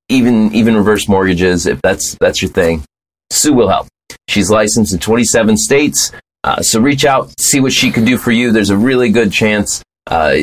[0.09, 2.83] even even reverse mortgages if that's that's your thing.
[3.29, 3.87] Sue will help.
[4.29, 6.13] She's licensed in 27 states,
[6.45, 8.51] uh, so reach out, see what she can do for you.
[8.51, 10.37] There's a really good chance uh,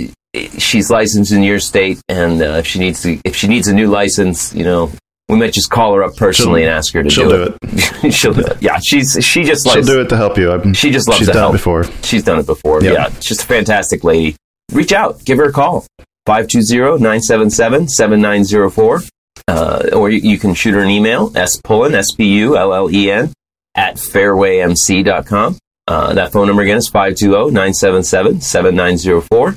[0.59, 3.75] she's licensed in your state, and uh, if she needs to, if she needs a
[3.75, 4.90] new license, you know,
[5.29, 8.12] we might just call her up personally She'll- and ask her to she'll do, it.
[8.12, 8.61] she'll do it.
[8.62, 10.51] Yeah, she's she just She'll do it to help you.
[10.53, 11.55] I'm, She just loves she's to done help.
[11.55, 11.85] it before.
[12.03, 12.83] She's done it before.
[12.83, 12.92] Yep.
[12.94, 14.37] Yeah, she's a fantastic lady.
[14.73, 15.87] Reach out, give her a call.
[16.29, 19.09] 520-977-7904.
[19.47, 23.31] Uh, or you, you can shoot her an email, spullen, S-P-U-L-L-E-N,
[23.75, 25.59] at fairwaymc.com.
[25.87, 29.57] Uh, that phone number again is 520-977-7904.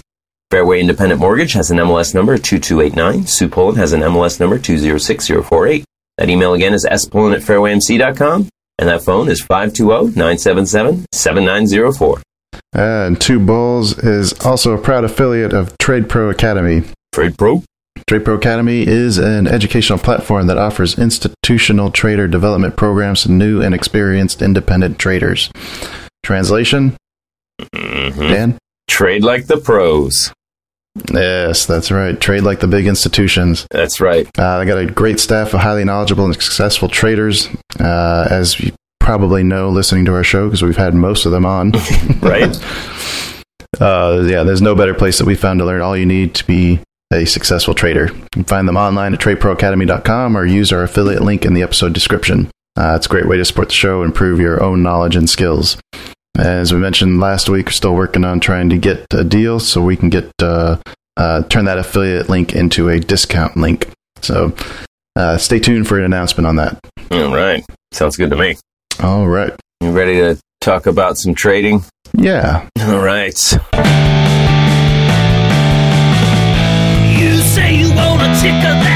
[0.49, 3.27] Fairway Independent Mortgage has an MLS number 2289.
[3.27, 5.83] Sue Pullen has an MLS number 206048.
[6.17, 8.47] That email again is spullen at fairwaymc.com.
[8.79, 12.21] And that phone is 520-977-7904.
[12.73, 16.83] And Two Bulls is also a proud affiliate of Trade Pro Academy.
[17.11, 17.63] Trade Pro.
[18.07, 23.61] Trade Pro Academy is an educational platform that offers institutional trader development programs to new
[23.61, 25.51] and experienced independent traders.
[26.23, 26.95] Translation?
[27.59, 28.21] Mm-hmm.
[28.21, 28.57] Dan?
[28.87, 30.31] Trade like the pros.
[31.13, 32.19] Yes, that's right.
[32.19, 33.67] Trade like the big institutions.
[33.71, 34.27] That's right.
[34.37, 38.71] Uh, they got a great staff of highly knowledgeable and successful traders, uh, as you
[38.99, 41.71] probably know listening to our show because we've had most of them on.
[42.21, 42.57] Right?
[43.79, 46.45] uh, yeah, there's no better place that we found to learn all you need to
[46.45, 46.79] be
[47.13, 48.07] a successful trader.
[48.07, 51.93] You can find them online at tradeproacademy.com or use our affiliate link in the episode
[51.93, 52.49] description.
[52.77, 55.77] Uh, it's a great way to support the show, improve your own knowledge and skills.
[56.37, 59.81] As we mentioned last week, we're still working on trying to get a deal so
[59.81, 60.77] we can get uh,
[61.17, 63.89] uh, turn that affiliate link into a discount link.
[64.21, 64.53] So
[65.15, 66.79] uh, stay tuned for an announcement on that.
[67.09, 67.65] All right.
[67.91, 68.55] Sounds good to me.
[69.01, 69.51] All right.
[69.81, 71.83] You ready to talk about some trading?
[72.13, 72.69] Yeah.
[72.81, 73.35] All right.
[77.17, 78.86] You say you want a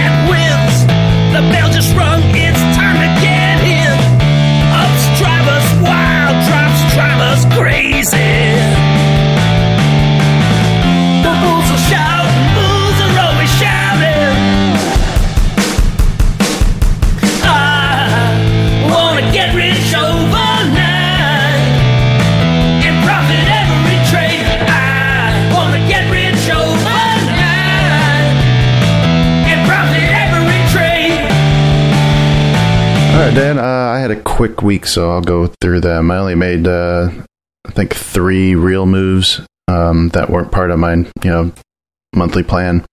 [34.42, 36.10] quick week, so I'll go through them.
[36.10, 37.12] I only made, uh,
[37.64, 41.52] I think, three real moves um, that weren't part of my, you know,
[42.16, 42.84] monthly plan.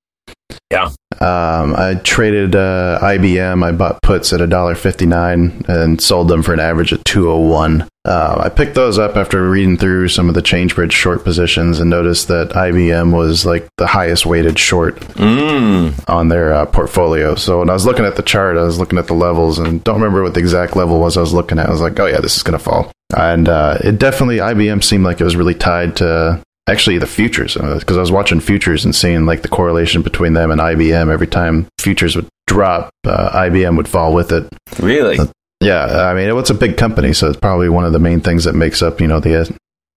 [0.70, 0.90] Yeah.
[1.20, 3.64] Um, I traded uh, IBM.
[3.64, 7.02] I bought puts at a dollar fifty nine and sold them for an average of
[7.04, 7.88] two oh one.
[8.04, 11.90] Uh, I picked those up after reading through some of the ChangeBridge short positions and
[11.90, 15.92] noticed that IBM was like the highest weighted short Mm.
[16.08, 17.34] on their uh, portfolio.
[17.34, 19.82] So when I was looking at the chart, I was looking at the levels and
[19.84, 21.66] don't remember what the exact level was I was looking at.
[21.66, 22.90] I was like, oh yeah, this is going to fall.
[23.16, 27.54] And uh, it definitely, IBM seemed like it was really tied to actually the futures
[27.54, 31.10] because I was watching futures and seeing like the correlation between them and IBM.
[31.10, 34.48] Every time futures would drop, uh, IBM would fall with it.
[34.78, 35.18] Really?
[35.60, 38.44] Yeah, I mean, it's a big company, so it's probably one of the main things
[38.44, 39.44] that makes up, you know, the uh,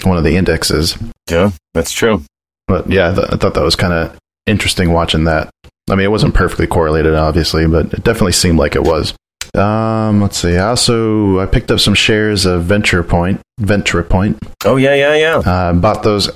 [0.03, 0.97] one of the indexes.
[1.29, 2.23] Yeah, that's true.
[2.67, 5.51] But yeah, I, th- I thought that was kind of interesting watching that.
[5.89, 9.13] I mean, it wasn't perfectly correlated, obviously, but it definitely seemed like it was.
[9.53, 10.57] Um, let's see.
[10.57, 13.41] I also I picked up some shares of Venture Point.
[13.59, 14.39] Venture Point.
[14.65, 15.37] Oh, yeah, yeah, yeah.
[15.37, 16.29] Uh, bought those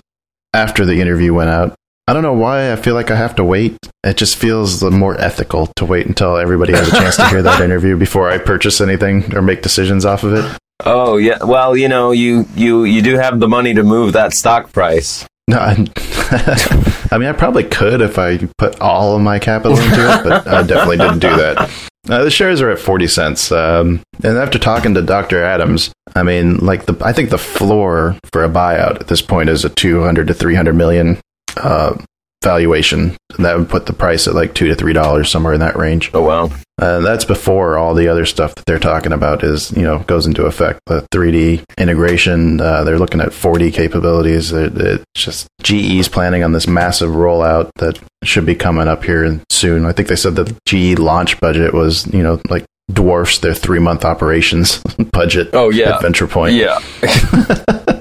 [0.56, 1.76] after the interview went out.
[2.08, 3.78] I don't know why I feel like I have to wait.
[4.04, 7.62] It just feels more ethical to wait until everybody has a chance to hear that
[7.64, 10.60] interview before I purchase anything or make decisions off of it.
[10.86, 11.44] Oh, yeah.
[11.44, 15.26] Well, you know, you, you, you do have the money to move that stock price.
[15.48, 15.72] No, I,
[17.12, 20.48] I mean, I probably could if I put all of my capital into it, but
[20.48, 21.70] I definitely didn't do that.
[22.10, 23.52] Uh, the shares are at 40 cents.
[23.52, 25.44] Um, and after talking to Dr.
[25.44, 29.50] Adams, I mean, like the, I think the floor for a buyout at this point
[29.50, 31.20] is a 200 to 300 million,
[31.58, 31.98] uh,
[32.46, 33.18] valuation.
[33.40, 36.12] That would put the price at like two to three dollars somewhere in that range.
[36.14, 36.52] Oh, wow.
[36.78, 40.28] Uh, that's before all the other stuff that they're talking about is, you know, goes
[40.28, 40.80] into effect.
[40.86, 44.52] The 3D integration, uh, they're looking at 4D capabilities.
[44.52, 49.42] It, it's just GE's planning on this massive rollout that should be coming up here
[49.50, 49.86] soon.
[49.86, 53.80] I think they said the GE launch budget was, you know, like dwarfs their three
[53.80, 55.50] month operations budget.
[55.54, 55.96] Oh, yeah.
[55.96, 56.56] At Venture Point.
[56.56, 56.80] Yeah.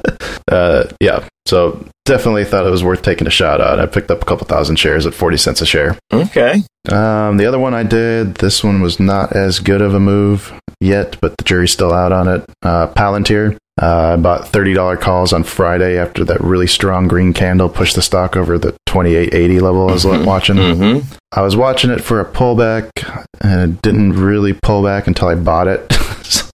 [0.54, 1.26] Uh, yeah.
[1.46, 3.80] So definitely thought it was worth taking a shot at.
[3.80, 5.98] I picked up a couple thousand shares at 40 cents a share.
[6.12, 6.62] Okay.
[6.90, 10.52] Um, the other one I did, this one was not as good of a move
[10.80, 12.44] yet, but the jury's still out on it.
[12.62, 13.56] Uh, Palantir.
[13.82, 18.02] Uh, I bought $30 calls on Friday after that really strong green candle pushed the
[18.02, 20.56] stock over the 2880 level I was watching.
[20.56, 21.12] Mm-hmm.
[21.32, 22.90] I was watching it for a pullback
[23.40, 25.92] and it didn't really pull back until I bought it.
[26.22, 26.48] so,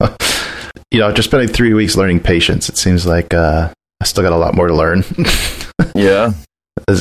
[0.90, 4.32] you know, after spending three weeks learning patience, it seems like uh, I still got
[4.32, 5.04] a lot more to learn.
[5.94, 6.32] Yeah.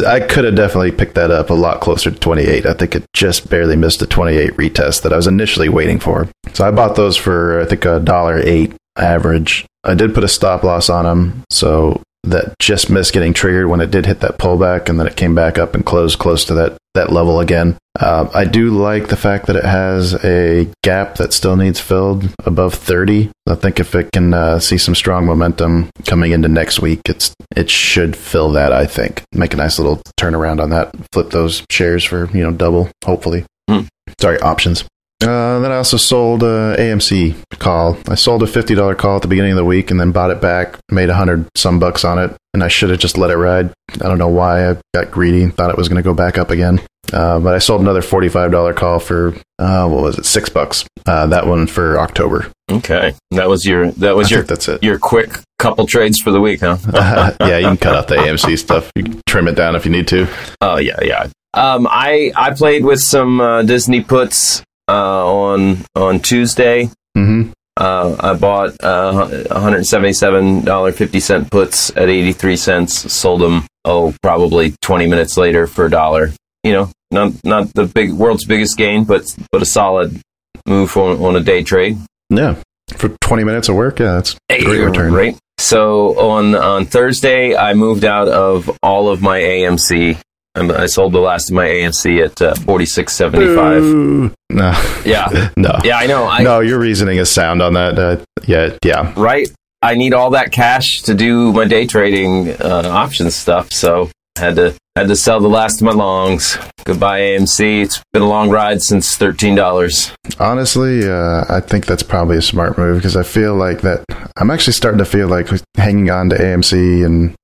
[0.05, 2.65] I could have definitely picked that up a lot closer to 28.
[2.65, 6.27] I think it just barely missed the 28 retest that I was initially waiting for.
[6.53, 9.65] So I bought those for I think a dollar eight average.
[9.83, 13.79] I did put a stop loss on them, so that just missed getting triggered when
[13.79, 16.53] it did hit that pullback, and then it came back up and closed close to
[16.55, 17.77] that that level again.
[17.99, 22.29] Uh, I do like the fact that it has a gap that still needs filled
[22.45, 23.31] above 30.
[23.47, 27.33] I think if it can uh, see some strong momentum coming into next week, it's
[27.55, 28.71] it should fill that.
[28.71, 30.93] I think make a nice little turnaround on that.
[31.11, 33.45] Flip those shares for you know double, hopefully.
[33.69, 33.81] Hmm.
[34.19, 34.85] Sorry, options.
[35.21, 37.97] Uh, then I also sold a AMC call.
[38.07, 40.31] I sold a fifty dollar call at the beginning of the week, and then bought
[40.31, 43.29] it back, made a hundred some bucks on it, and I should have just let
[43.29, 43.73] it ride.
[43.95, 46.51] I don't know why I got greedy, thought it was going to go back up
[46.51, 46.81] again.
[47.11, 50.47] Uh, but I sold another forty five dollar call for uh, what was it, six
[50.47, 50.85] bucks.
[51.05, 52.49] Uh, that one for October.
[52.71, 54.83] Okay, that was your that was I your that's it.
[54.83, 56.77] your quick couple trades for the week, huh?
[57.41, 58.89] yeah, you can cut out the AMC stuff.
[58.95, 60.27] You can trim it down if you need to.
[60.61, 61.27] Oh yeah, yeah.
[61.53, 66.89] Um, I I played with some uh, Disney puts uh, on on Tuesday.
[67.15, 73.13] hmm Uh, I bought uh, $177.50 puts at 83 cents.
[73.13, 76.31] Sold them, oh, probably 20 minutes later for a dollar.
[76.63, 80.19] You know, not not the big world's biggest gain, but but a solid
[80.65, 81.97] move on, on a day trade.
[82.29, 82.55] Yeah,
[82.97, 85.13] for twenty minutes of work, yeah, that's a great return.
[85.13, 85.37] Right.
[85.57, 90.17] So on on Thursday, I moved out of all of my AMC.
[90.55, 94.33] I sold the last of my AMC at uh, 46.75.
[94.49, 95.49] No, Yeah.
[95.57, 96.25] no, Yeah, I know.
[96.25, 96.59] I, no.
[96.59, 97.99] Your reasoning is sound on that.
[97.99, 99.13] Uh, yeah, yeah.
[99.15, 99.47] right?
[99.81, 104.55] I need all that cash to do my day trading uh, options stuff, so had
[104.55, 106.57] to had to sell the last of my longs.
[106.83, 107.83] Goodbye AMC.
[107.83, 110.11] It's been a long ride since thirteen dollars.
[110.37, 114.03] Honestly, uh, I think that's probably a smart move because I feel like that.
[114.35, 117.35] I'm actually starting to feel like hanging on to AMC and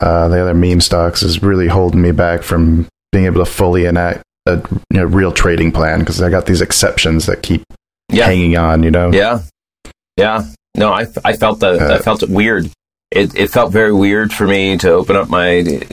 [0.00, 3.84] uh, the other meme stocks is really holding me back from being able to fully
[3.86, 4.56] enact a
[4.90, 7.62] you know, real trading plan because I got these exceptions that keep
[8.10, 8.82] Yeah, hanging on.
[8.82, 9.40] You know, yeah,
[10.16, 10.44] yeah.
[10.76, 12.70] No, I I felt that I Uh, felt it weird.
[13.10, 15.46] It it felt very weird for me to open up my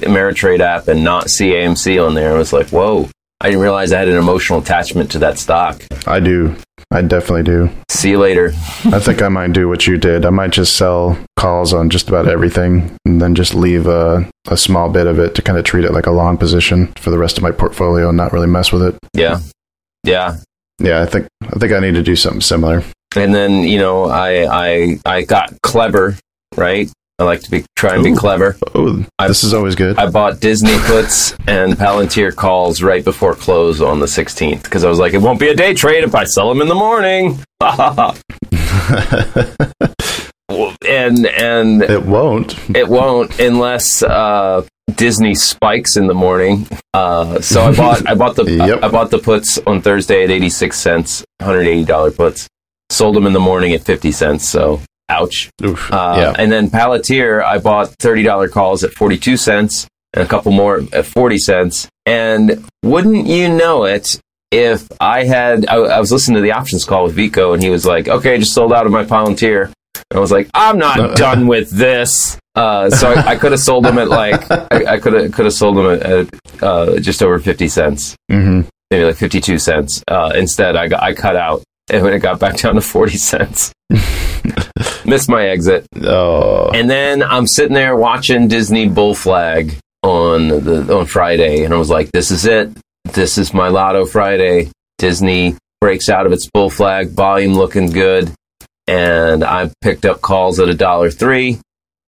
[0.03, 2.35] Ameritrade app and not see AMC on there.
[2.35, 3.09] I was like, whoa.
[3.41, 5.83] I didn't realize I had an emotional attachment to that stock.
[6.07, 6.55] I do.
[6.91, 7.69] I definitely do.
[7.89, 8.51] See you later.
[8.85, 10.25] I think I might do what you did.
[10.25, 14.55] I might just sell calls on just about everything and then just leave a, a
[14.55, 17.17] small bit of it to kind of treat it like a long position for the
[17.17, 18.95] rest of my portfolio and not really mess with it.
[19.13, 19.39] Yeah,
[20.03, 20.37] yeah.
[20.79, 22.83] Yeah, I think I think I need to do something similar.
[23.15, 26.17] and then you know I I I got clever,
[26.55, 26.89] right?
[27.17, 28.17] I like to be try and be Ooh.
[28.17, 28.57] clever.
[28.73, 29.97] Oh, this is always good.
[29.97, 34.89] I bought Disney puts and Palantir calls right before close on the 16th because I
[34.89, 37.39] was like, it won't be a day trade if I sell them in the morning.
[40.85, 42.57] and and it won't.
[42.75, 46.67] it won't unless uh, Disney spikes in the morning.
[46.93, 48.83] Uh, so I bought I bought the Yep.
[48.83, 52.47] I, bought the puts on Thursday at eighty six cents, hundred eighty dollar puts.
[52.89, 54.47] Sold them in the morning at fifty cents.
[54.49, 55.49] So ouch.
[55.63, 55.91] Oof.
[55.91, 56.33] Uh, yeah.
[56.37, 60.51] And then Palantir, I bought thirty dollar calls at forty two cents and a couple
[60.51, 61.87] more at forty cents.
[62.05, 64.19] And wouldn't you know it?
[64.51, 67.69] If I had, I, I was listening to the options call with Vico, and he
[67.69, 70.77] was like, "Okay, I just sold out of my Palantir." And I was like, "I'm
[70.77, 74.93] not done with this." Uh, so I, I could have sold them at like, I,
[74.93, 78.61] I could have could have sold them at, at uh, just over fifty cents, hmm
[78.91, 80.01] maybe like fifty two cents.
[80.07, 83.17] Uh, instead, I got I cut out, and when it got back down to forty
[83.17, 83.73] cents,
[85.15, 85.87] missed my exit.
[86.03, 91.73] Oh, And then I'm sitting there watching Disney Bull Flag on the on Friday, and
[91.73, 92.69] I was like, "This is it.
[93.13, 98.31] This is my Lotto Friday." Disney breaks out of its Bull Flag, volume looking good,
[98.87, 101.59] and I picked up calls at a dollar three,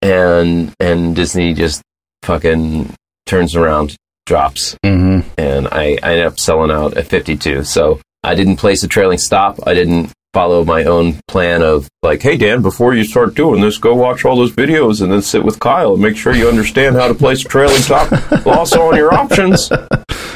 [0.01, 1.81] and and Disney just
[2.23, 2.93] fucking
[3.25, 7.63] turns around, drops, hmm and I, I ended up selling out at 52.
[7.63, 9.59] So I didn't place a trailing stop.
[9.65, 13.77] I didn't follow my own plan of like, hey Dan, before you start doing this,
[13.77, 16.95] go watch all those videos and then sit with Kyle and make sure you understand
[16.95, 18.11] how to place a trailing stop
[18.45, 19.69] also on your options.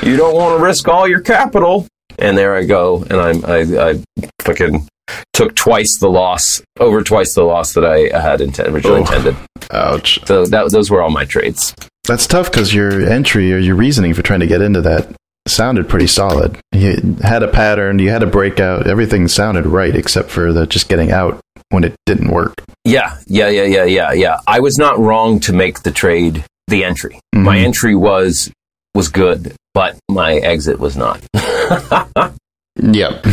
[0.01, 1.87] You don't want to risk all your capital.
[2.17, 4.87] And there I go, and I'm I, I fucking
[5.33, 9.35] took twice the loss, over twice the loss that I had intent, originally intended.
[9.71, 10.19] ouch.
[10.25, 11.73] So that, those were all my trades.
[12.05, 15.13] That's tough because your entry or your reasoning for trying to get into that
[15.51, 16.57] sounded pretty solid.
[16.71, 20.89] You had a pattern, you had a breakout, everything sounded right except for the just
[20.89, 22.53] getting out when it didn't work.
[22.83, 24.37] Yeah, yeah, yeah, yeah, yeah, yeah.
[24.47, 27.19] I was not wrong to make the trade, the entry.
[27.33, 27.65] My Mhm.
[27.65, 28.51] entry was
[28.93, 31.21] was good, but my exit was not.
[32.81, 33.23] Yep.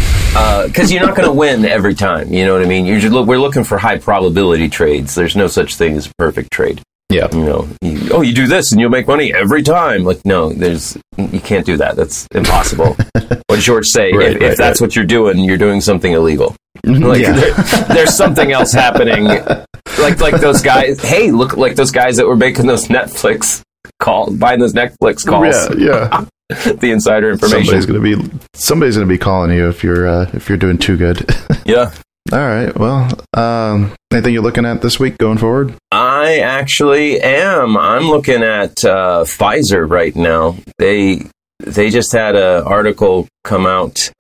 [0.66, 2.33] Because you're not going to win every time.
[2.33, 2.87] You know what I mean?
[2.87, 5.14] You're just look, we're looking for high probability trades.
[5.14, 6.81] There's no such thing as a perfect trade.
[7.11, 7.29] Yeah.
[7.33, 10.04] You know, you, oh, you do this and you'll make money every time.
[10.04, 11.96] Like, no, there's you can't do that.
[11.96, 12.94] That's impossible.
[13.13, 14.13] what did George say?
[14.13, 16.54] Right, if, if right, that's what you're doing, you're doing something illegal.
[16.85, 17.21] Like Mm-hmm.
[17.21, 17.33] Yeah.
[17.33, 19.27] there- there's something else happening.
[19.98, 21.00] Like like those guys.
[21.02, 23.63] Hey, look like those guys that were making those Netflix
[23.98, 25.56] call buying those Netflix calls.
[25.77, 26.73] Yeah, yeah.
[26.75, 27.65] the insider information.
[27.81, 30.96] Somebody's gonna be somebody's gonna be calling you if you're uh, if you're doing too
[30.96, 31.29] good.
[31.65, 31.92] Yeah.
[32.31, 32.76] All right.
[32.76, 35.74] Well, um, anything you're looking at this week going forward?
[35.90, 37.76] I actually am.
[37.76, 40.56] I'm looking at uh, Pfizer right now.
[40.79, 41.22] They
[41.60, 44.10] they just had an article come out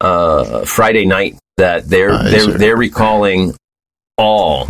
[0.00, 2.30] uh, Friday night that they're Pfizer.
[2.30, 3.54] they're they're recalling
[4.16, 4.68] all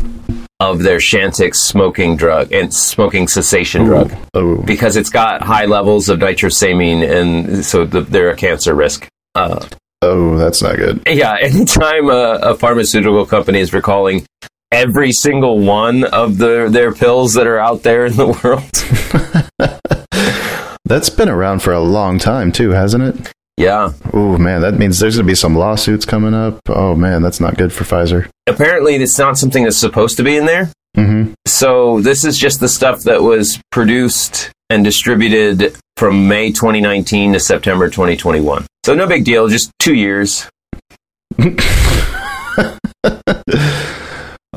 [0.61, 6.09] of their Chantix smoking drug and smoking cessation drug Oh, because it's got high levels
[6.09, 9.07] of nitrosamine and so the, they're a cancer risk.
[9.36, 9.64] Uh,
[10.09, 11.03] oh, that's not good.
[11.07, 14.27] yeah, anytime a, a pharmaceutical company is recalling
[14.73, 18.69] every single one of the, their pills that are out there in the world,
[20.85, 23.33] That's been around for a long time too, hasn't it?
[23.59, 23.93] yeah.
[24.15, 26.61] Oh man, that means there's gonna be some lawsuits coming up.
[26.69, 28.29] Oh man, that's not good for Pfizer.
[28.47, 30.73] Apparently, it's not something that's supposed to be in there.
[30.97, 31.35] Mm-hmm.
[31.47, 37.40] So this is just the stuff that was produced and distributed from May 2019 to
[37.40, 38.64] September 2021.
[38.86, 40.49] So no big deal, just two years.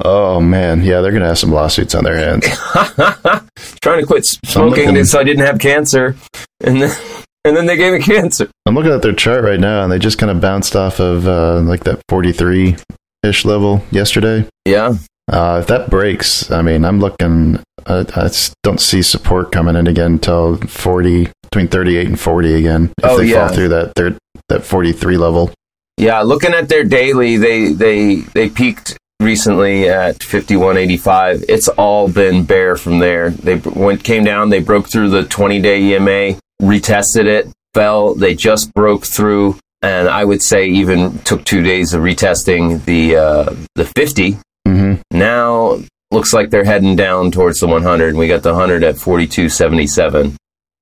[0.04, 2.48] Oh man, yeah, they're gonna have some lawsuits on their hands.
[3.82, 6.16] Trying to quit smoking looking- so I didn't have cancer,
[6.64, 6.96] and then
[7.46, 8.50] and then they gave me cancer.
[8.66, 11.28] I'm looking at their chart right now, and they just kind of bounced off of
[11.28, 12.78] uh, like that 43
[13.24, 14.48] ish level yesterday.
[14.66, 14.96] Yeah,
[15.32, 17.60] Uh, if that breaks, I mean, I'm looking.
[17.86, 18.30] I, I
[18.64, 22.94] don't see support coming in again until 40, between 38 and 40 again.
[22.98, 23.48] If Oh, they yeah.
[23.48, 24.18] fall through that third,
[24.50, 25.52] that 43 level.
[25.98, 31.46] Yeah, looking at their daily, they they they peaked recently at 51.85.
[31.48, 33.30] It's all been bear from there.
[33.30, 38.74] They went came down, they broke through the 20-day EMA, retested it, fell, they just
[38.74, 43.86] broke through and I would say even took 2 days of retesting the uh, the
[43.86, 44.38] 50.
[44.68, 45.80] hmm Now
[46.12, 48.16] looks like they're heading down towards the 100.
[48.16, 50.36] We got the 100 at 42.77.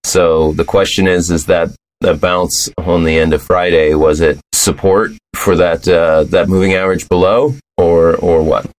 [0.03, 1.69] So the question is is that
[2.01, 6.73] that bounce on the end of Friday was it support for that uh, that moving
[6.73, 8.69] average below or or what?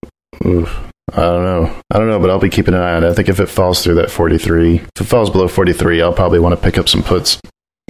[0.44, 0.90] Oof.
[1.12, 1.80] I don't know.
[1.90, 3.10] I don't know, but I'll be keeping an eye on it.
[3.10, 6.38] I think if it falls through that 43, if it falls below 43, I'll probably
[6.38, 7.40] want to pick up some puts.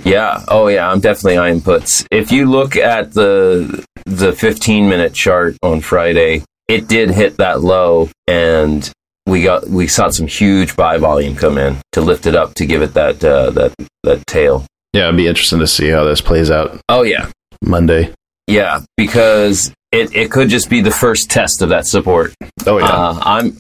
[0.05, 0.43] Yeah.
[0.49, 2.07] Oh yeah, I'm definitely eyeing puts.
[2.11, 7.61] If you look at the the 15 minute chart on Friday, it did hit that
[7.61, 8.91] low and
[9.27, 12.67] we got we saw some huge buy volume come in to lift it up to
[12.67, 14.65] give it that uh, that that tail.
[14.93, 17.31] Yeah, it'd be interesting to see how this plays out Oh yeah.
[17.63, 18.13] Monday.
[18.47, 22.35] Yeah, because it, it could just be the first test of that support.
[22.67, 23.59] Oh yeah, Uh, I'm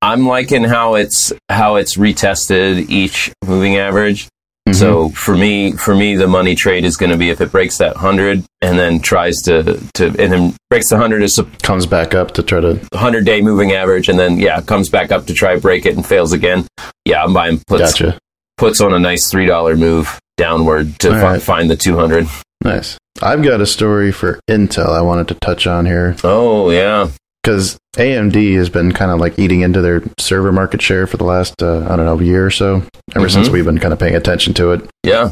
[0.00, 4.28] I'm liking how it's how it's retested each moving average.
[4.72, 4.78] Mhm.
[4.78, 7.78] So for me, for me, the money trade is going to be if it breaks
[7.78, 12.14] that hundred and then tries to to and then breaks the hundred is comes back
[12.14, 12.78] up to try to.
[12.94, 16.04] hundred day moving average, and then yeah, comes back up to try break it and
[16.06, 16.66] fails again.
[17.04, 18.18] Yeah, I'm buying puts Gotcha.
[18.58, 21.42] puts on a nice three dollar move downward to fi- right.
[21.42, 22.26] find the two hundred.
[22.64, 22.96] Nice.
[23.20, 27.08] I've got a story for Intel I wanted to touch on here Oh yeah,
[27.42, 31.24] because AMD has been kind of like eating into their server market share for the
[31.24, 32.82] last uh, I don't know year or so.
[33.14, 33.30] Ever Mhm.
[33.32, 34.88] since we've been kind of paying attention to it.
[35.04, 35.30] yeah.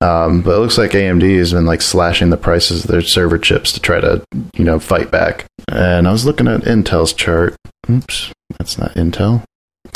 [0.00, 3.38] Um, but it looks like AMD has been like slashing the prices of their server
[3.38, 4.20] chips to try to,
[4.54, 5.44] you know, fight back.
[5.70, 7.54] And I was looking at Intel's chart.
[7.88, 9.44] Oops, that's not Intel.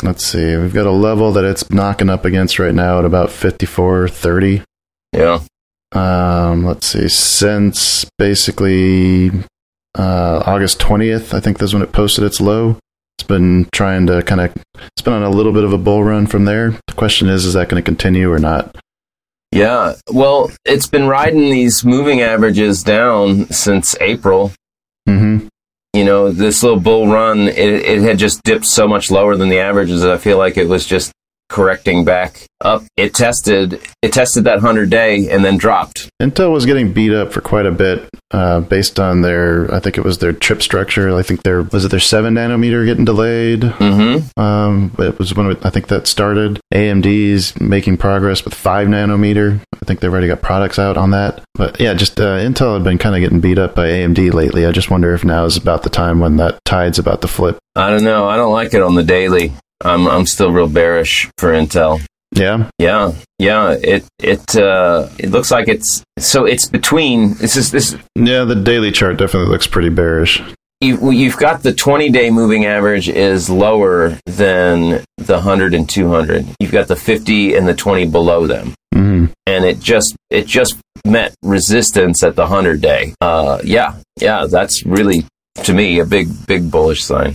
[0.03, 0.55] Let's see.
[0.55, 4.63] We've got a level that it's knocking up against right now at about 54.30.
[5.11, 5.39] Yeah.
[5.91, 7.09] Um, let's see.
[7.09, 9.31] Since basically
[9.97, 12.77] uh, August 20th, I think that's when it posted its low.
[13.17, 16.03] It's been trying to kind of, it's been on a little bit of a bull
[16.03, 16.71] run from there.
[16.87, 18.75] The question is, is that going to continue or not?
[19.51, 24.51] Yeah, well, it's been riding these moving averages down since April.
[25.07, 25.47] Mm-hmm.
[25.93, 29.49] You know, this little bull run, it, it had just dipped so much lower than
[29.49, 30.01] the averages.
[30.01, 31.11] that I feel like it was just
[31.49, 32.83] correcting back up.
[32.97, 36.09] It tested, it tested that hundred day and then dropped.
[36.21, 39.97] Intel was getting beat up for quite a bit uh, based on their, I think
[39.97, 41.15] it was their chip structure.
[41.15, 43.61] I think their, was it their 7 nanometer getting delayed?
[43.61, 44.39] Mm-hmm.
[44.39, 46.59] Um, it was when I think that started.
[46.73, 49.61] AMD's making progress with 5 nanometer.
[49.75, 51.43] I think they've already got products out on that.
[51.53, 54.65] But yeah, just uh, Intel had been kind of getting beat up by AMD lately.
[54.65, 57.57] I just wonder if now is about the time when that tide's about to flip.
[57.75, 58.27] I don't know.
[58.27, 59.53] I don't like it on the daily.
[59.83, 62.01] I'm I'm still real bearish for Intel.
[62.35, 62.69] Yeah.
[62.77, 63.71] Yeah, yeah.
[63.81, 67.35] It it uh, it looks like it's so it's between.
[67.35, 70.41] This is this Yeah, the daily chart definitely looks pretty bearish.
[70.79, 76.45] You, you've got the 20 day moving average is lower than the 100 and 200
[76.59, 80.77] you've got the 50 and the 20 below them hmm and it just it just
[81.03, 85.25] met resistance at the 100 day uh yeah yeah that's really
[85.63, 87.33] to me a big big bullish sign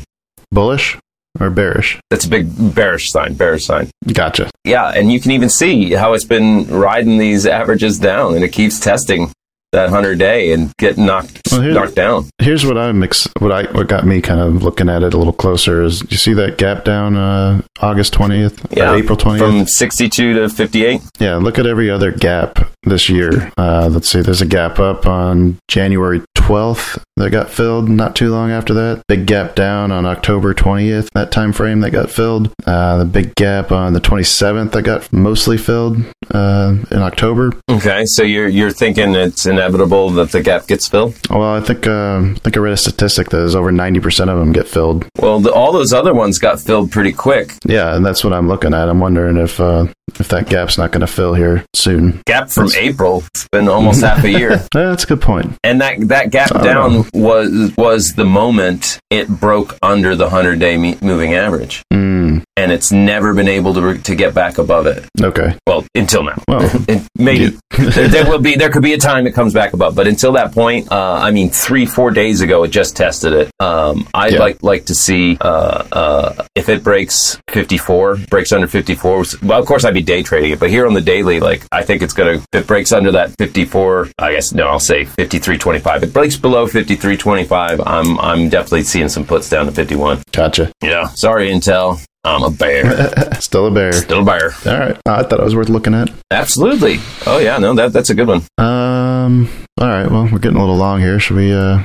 [0.53, 0.97] Bullish?
[1.41, 1.99] Or bearish?
[2.11, 3.91] That's a big bearish sign, bearish sign.
[4.13, 4.51] Gotcha.
[4.65, 8.51] Yeah, and you can even see how it's been riding these averages down, and it
[8.51, 9.31] keeps testing
[9.73, 12.27] that hundred day and getting knocked Well, here- knocked down.
[12.39, 15.17] Here's what I'm ex- what I what got me kind of looking at it a
[15.17, 19.39] little closer is you see that gap down uh, August 20th, or Yeah, April 20th.
[19.39, 21.01] from sixty-two to fifty-eight.
[21.19, 23.51] yeah, look at every other gap this year.
[23.57, 28.31] Uh, let's see, there's a gap up on January 12th that got filled not too
[28.31, 29.03] long after that.
[29.07, 32.53] Big gap down on October 20th, that time frame that got filled.
[32.67, 35.99] Uh, the big gap on the 27th that got mostly filled
[36.33, 37.53] uh, in October.
[37.71, 41.15] Okay, so you're you're thinking it's inevitable that the gap gets filled.
[41.31, 44.39] Well, I think uh, I think I read a statistic that is over 90% of
[44.39, 45.07] them get filled.
[45.19, 47.53] Well, the, all those other ones got filled pretty quick.
[47.67, 48.89] Yeah, and that's what I'm looking at.
[48.89, 49.87] I'm wondering if uh,
[50.19, 52.21] if that gap's not going to fill here soon.
[52.27, 53.23] Gap from April.
[53.35, 54.43] It's been almost half a year.
[54.75, 55.55] Yeah, that's a good point.
[55.63, 60.77] And that that gap down was was the moment it broke under the hundred day
[60.77, 64.87] me- moving average, Mm, and it's never been able to re- to get back above
[64.87, 65.05] it.
[65.23, 65.57] okay.
[65.67, 66.43] Well, until now.
[66.49, 66.69] Well,
[67.17, 70.07] maybe there, there will be there could be a time it comes back above, but
[70.09, 73.51] until that point, uh, I mean, three four days ago it just tested it.
[73.61, 74.39] Um, I'd Yeah.
[74.41, 79.25] like like to see uh, uh, if it breaks fifty four, breaks under fifty four.
[79.43, 81.83] Well, of course I'd be day trading it, but here on the daily, like I
[81.83, 84.09] think it's gonna if it breaks under that fifty four.
[84.19, 86.03] I guess no, I'll say fifty three twenty five.
[86.03, 87.81] It breaks below fifty three twenty five.
[87.85, 90.23] I'm I'm definitely seeing some puts down to fifty one.
[90.31, 90.71] gotcha.
[90.81, 93.93] Yeah, sorry Intel, I'm a bear, Still a bear.
[93.93, 94.53] still a bear.
[94.65, 94.97] All right.
[95.05, 96.11] I thought it was worth looking at.
[96.31, 96.99] Absolutely.
[97.27, 98.43] Oh yeah, no, that that's a good one.
[98.57, 99.49] Um.
[99.81, 100.09] All right.
[100.09, 101.19] Well, we're getting a little long here.
[101.19, 101.83] Should we uh,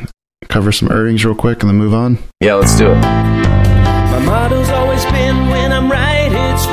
[0.50, 2.20] cover some earnings real quick and then move on?
[2.40, 2.96] Yeah, let's do it.
[3.02, 5.67] My motto's always been when I'm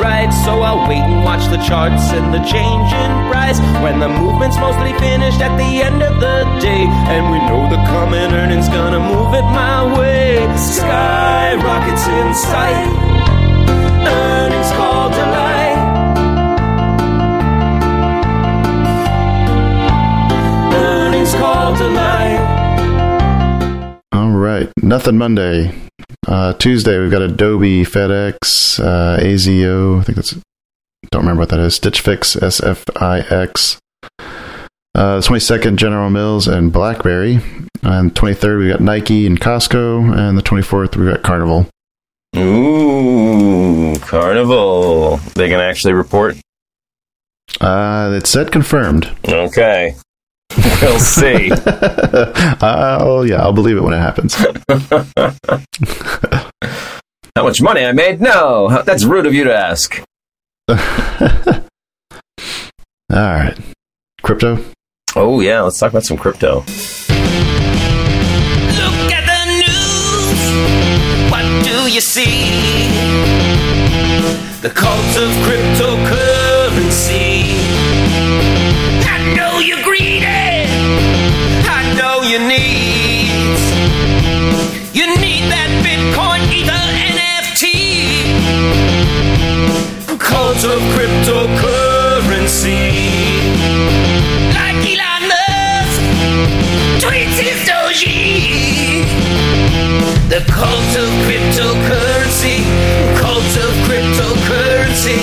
[0.05, 0.30] right.
[0.44, 3.59] So I'll wait and watch the charts and the change in price.
[3.82, 6.84] When the movement's mostly finished at the end of the day.
[7.14, 10.44] And we know the coming earnings gonna move it my way.
[10.57, 12.86] Sky rockets in sight.
[14.05, 15.78] Earnings call delight.
[20.84, 22.40] Earnings call delight.
[24.12, 24.68] All right.
[24.82, 25.72] Nothing Monday.
[26.27, 30.01] Uh, Tuesday we've got Adobe, FedEx, uh, AZO.
[30.01, 30.35] I think that's.
[31.11, 31.75] Don't remember what that is.
[31.75, 33.79] Stitch Fix, SFIX.
[34.97, 37.41] Uh, 22nd, General Mills and BlackBerry.
[37.83, 40.16] And 23rd, we got Nike and Costco.
[40.16, 41.68] And the 24th, we got Carnival.
[42.37, 45.18] Ooh, Carnival.
[45.35, 46.37] They can actually report?
[47.61, 49.11] Uh, it said confirmed.
[49.29, 49.95] Okay.
[50.82, 51.50] We'll see.
[52.62, 54.34] oh, yeah, I'll believe it when it happens.
[57.36, 58.20] How much money I made?
[58.20, 60.00] No, that's rude of you to ask.
[60.68, 60.76] All
[63.11, 63.57] right.
[64.22, 64.64] Crypto?
[65.16, 66.57] Oh, yeah, let's talk about some crypto.
[66.57, 66.66] Look
[69.12, 70.40] at the news.
[71.30, 72.48] What do you see?
[74.61, 77.24] The cult of cryptocurrency.
[90.65, 92.89] Of cryptocurrency.
[94.55, 96.01] Like Elon Musk
[97.05, 98.17] tweets his Doge.
[100.31, 102.57] The cult of cryptocurrency,
[103.21, 105.21] cult of cryptocurrency,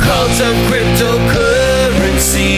[0.00, 2.54] cult of cryptocurrency.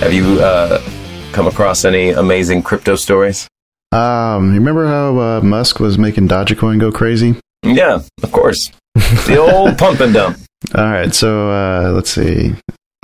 [0.00, 0.82] Have you uh,
[1.32, 3.48] come across any amazing crypto stories?
[3.92, 7.36] Um, you remember how uh, Musk was making Dogecoin go crazy?
[7.62, 8.70] Yeah, of course.
[8.94, 10.38] The old pump and dump.
[10.74, 12.54] All right, so uh, let's see.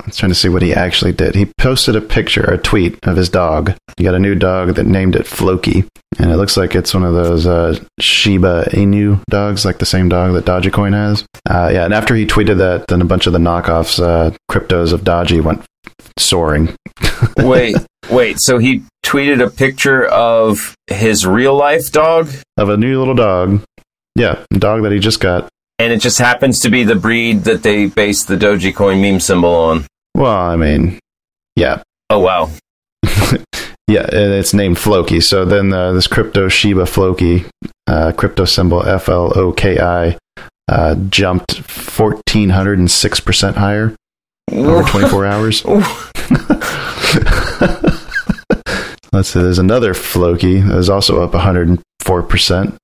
[0.01, 1.35] I was trying to see what he actually did.
[1.35, 3.73] He posted a picture, a tweet of his dog.
[3.97, 5.83] He got a new dog that named it Floki,
[6.17, 10.09] and it looks like it's one of those uh, Shiba Inu dogs, like the same
[10.09, 11.25] dog that Dogecoin has.
[11.47, 14.93] Uh, yeah, and after he tweeted that, then a bunch of the knockoffs, uh, cryptos
[14.93, 15.63] of Doge went
[16.17, 16.75] soaring.
[17.37, 17.75] Wait,
[18.09, 18.37] wait.
[18.39, 23.63] So he tweeted a picture of his real life dog, of a new little dog.
[24.15, 25.47] Yeah, dog that he just got.
[25.79, 29.53] and it just happens to be the breed that they based the Dogecoin meme symbol
[29.53, 29.85] on.
[30.15, 30.99] Well, I mean,
[31.55, 32.49] yeah, Oh wow.
[33.87, 35.19] Yeah, and it's named Floki.
[35.19, 37.45] So then uh, this crypto Shiba Floki,
[37.87, 40.15] uh, crypto symbol F L O K I,
[40.67, 43.95] uh, jumped 1,406% higher
[44.51, 45.65] over 24 hours.
[49.11, 51.79] Let's see, there's another Floki that was also up 104%.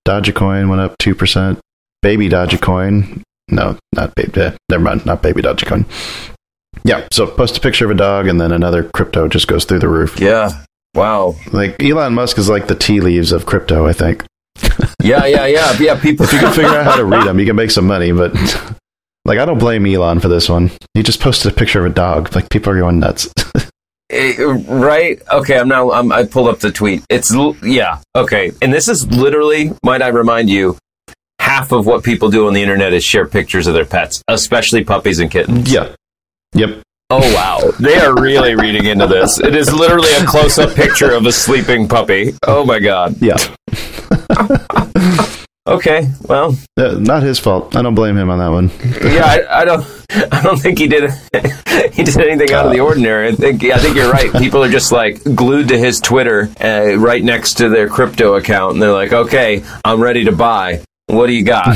[0.08, 1.60] Dogecoin went up 2%.
[2.02, 5.86] Baby Dogecoin, no, not baby, eh, never mind, not baby Dogecoin.
[6.84, 9.80] Yeah, so post a picture of a dog and then another crypto just goes through
[9.80, 10.20] the roof.
[10.20, 10.64] Yeah.
[10.94, 11.36] Wow.
[11.52, 13.86] Like Elon Musk is like the tea leaves of crypto.
[13.86, 14.26] I think
[15.02, 16.00] Yeah, yeah, yeah, yeah.
[16.00, 16.26] People.
[16.26, 18.12] if you can figure out how to read them, you can make some money.
[18.12, 18.34] But
[19.26, 20.72] like, I don't blame Elon for this one.
[20.94, 22.34] He just posted a picture of a dog.
[22.36, 23.28] Like people are going nuts.
[24.12, 24.36] Eh,
[24.68, 25.20] right?
[25.32, 25.92] Okay, I'm now.
[25.92, 27.04] I'm, I pulled up the tweet.
[27.10, 28.02] It's yeah.
[28.16, 29.72] Okay, and this is literally.
[29.84, 30.78] Might I remind you?
[31.40, 34.84] Half of what people do on the internet is share pictures of their pets, especially
[34.84, 35.74] puppies and kittens.
[35.74, 35.96] yeah.
[36.54, 36.84] Yep.
[37.10, 39.40] Oh wow, they are really reading into this.
[39.40, 42.36] It is literally a close-up picture of a sleeping puppy.
[42.48, 43.16] Oh my god.
[43.20, 43.38] Yeah.
[45.68, 47.76] Okay, well, Uh, not his fault.
[47.76, 48.70] I don't blame him on that one.
[49.14, 49.84] yeah, I, I don't,
[50.32, 51.10] I don't think he did,
[51.92, 53.30] he did anything out of the ordinary.
[53.30, 54.32] I think, I think you're right.
[54.34, 58.74] People are just like glued to his Twitter, uh, right next to their crypto account,
[58.74, 60.82] and they're like, "Okay, I'm ready to buy.
[61.08, 61.76] What do you got?"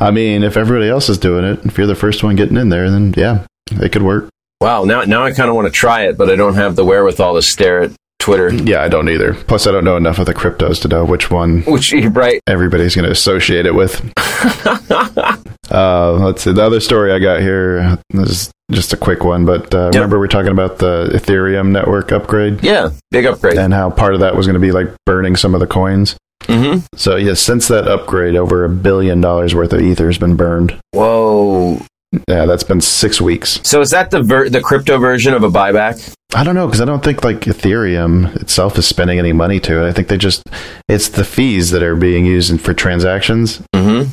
[0.00, 2.68] I mean, if everybody else is doing it, if you're the first one getting in
[2.68, 4.28] there, then yeah, it could work.
[4.60, 6.84] wow, now, now I kind of want to try it, but I don't have the
[6.84, 7.90] wherewithal to stare at
[8.24, 8.54] Twitter.
[8.54, 9.34] Yeah, I don't either.
[9.34, 12.40] Plus, I don't know enough of the cryptos to know which one Which, right?
[12.46, 14.00] everybody's going to associate it with.
[15.70, 16.52] uh, let's see.
[16.52, 20.24] The other story I got here is just a quick one, but uh, remember we
[20.24, 23.58] are talking about the Ethereum network upgrade Yeah, big upgrade.
[23.58, 26.16] and how part of that was going to be like burning some of the coins.
[26.44, 30.36] hmm So yeah, since that upgrade, over a billion dollars worth of ether has been
[30.36, 30.78] burned.
[30.92, 31.80] Whoa.
[32.28, 33.60] Yeah, that's been six weeks.
[33.64, 36.14] So is that the ver- the crypto version of a buyback?
[36.34, 39.84] I don't know because I don't think like Ethereum itself is spending any money to
[39.84, 39.88] it.
[39.88, 40.42] I think they just
[40.88, 44.10] it's the fees that are being used in- for transactions Mm-hmm.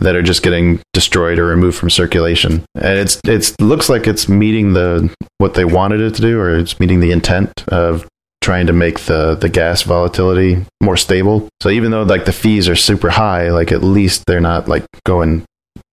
[0.00, 2.64] that are just getting destroyed or removed from circulation.
[2.74, 6.56] And it's it's looks like it's meeting the what they wanted it to do, or
[6.58, 8.06] it's meeting the intent of
[8.42, 11.48] trying to make the the gas volatility more stable.
[11.62, 14.84] So even though like the fees are super high, like at least they're not like
[15.06, 15.44] going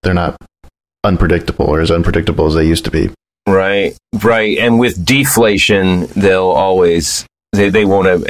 [0.02, 0.36] they're not
[1.04, 3.10] unpredictable or as unpredictable as they used to be.
[3.46, 4.58] Right, right.
[4.58, 8.24] And with deflation, they'll always they they won't have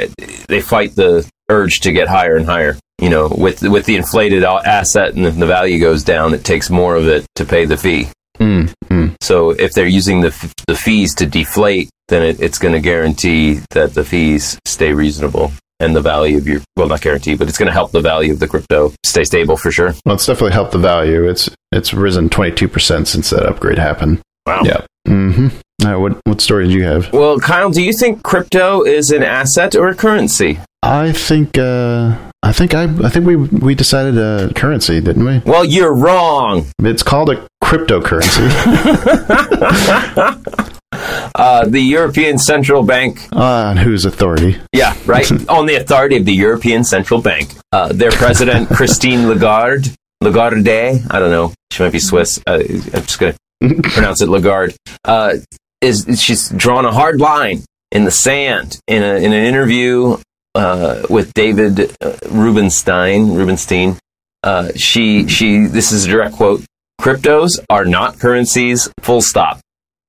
[0.47, 2.77] they fight the urge to get higher and higher.
[2.99, 6.69] You know, with with the inflated asset and if the value goes down, it takes
[6.69, 8.07] more of it to pay the fee.
[8.39, 9.15] Mm, mm.
[9.21, 12.79] So if they're using the f- the fees to deflate, then it, it's going to
[12.79, 15.51] guarantee that the fees stay reasonable
[15.81, 18.31] and the value of your well, not guarantee, but it's going to help the value
[18.31, 19.93] of the crypto stay stable for sure.
[20.05, 21.27] Well, it's definitely helped the value.
[21.27, 24.21] It's it's risen twenty two percent since that upgrade happened.
[24.45, 24.61] Wow.
[24.63, 24.85] Yeah.
[25.07, 25.47] Mm-hmm.
[25.81, 27.11] Now, what what story do you have?
[27.11, 30.59] Well, Kyle, do you think crypto is an asset or a currency?
[30.83, 35.39] I think uh, I think I I think we we decided a currency, didn't we?
[35.39, 36.67] Well, you're wrong.
[36.79, 38.47] It's called a cryptocurrency.
[41.35, 44.59] Uh, the European Central Bank, On whose authority?
[44.73, 47.49] yeah, right, on the authority of the European Central Bank.
[47.71, 49.89] Uh, their president, Christine Lagarde,
[50.21, 52.39] Lagarde, I don't know, she might be Swiss.
[52.45, 52.59] Uh,
[52.93, 54.75] I'm just going to pronounce it Lagarde.
[55.03, 55.35] Uh,
[55.81, 60.17] is she's drawn a hard line in the sand in, a, in an interview
[60.53, 63.33] uh, with David uh, Rubenstein.
[63.33, 63.97] Rubenstein.
[64.43, 65.65] Uh, she she.
[65.65, 66.63] This is a direct quote.
[66.99, 68.91] Cryptos are not currencies.
[68.99, 69.59] Full stop.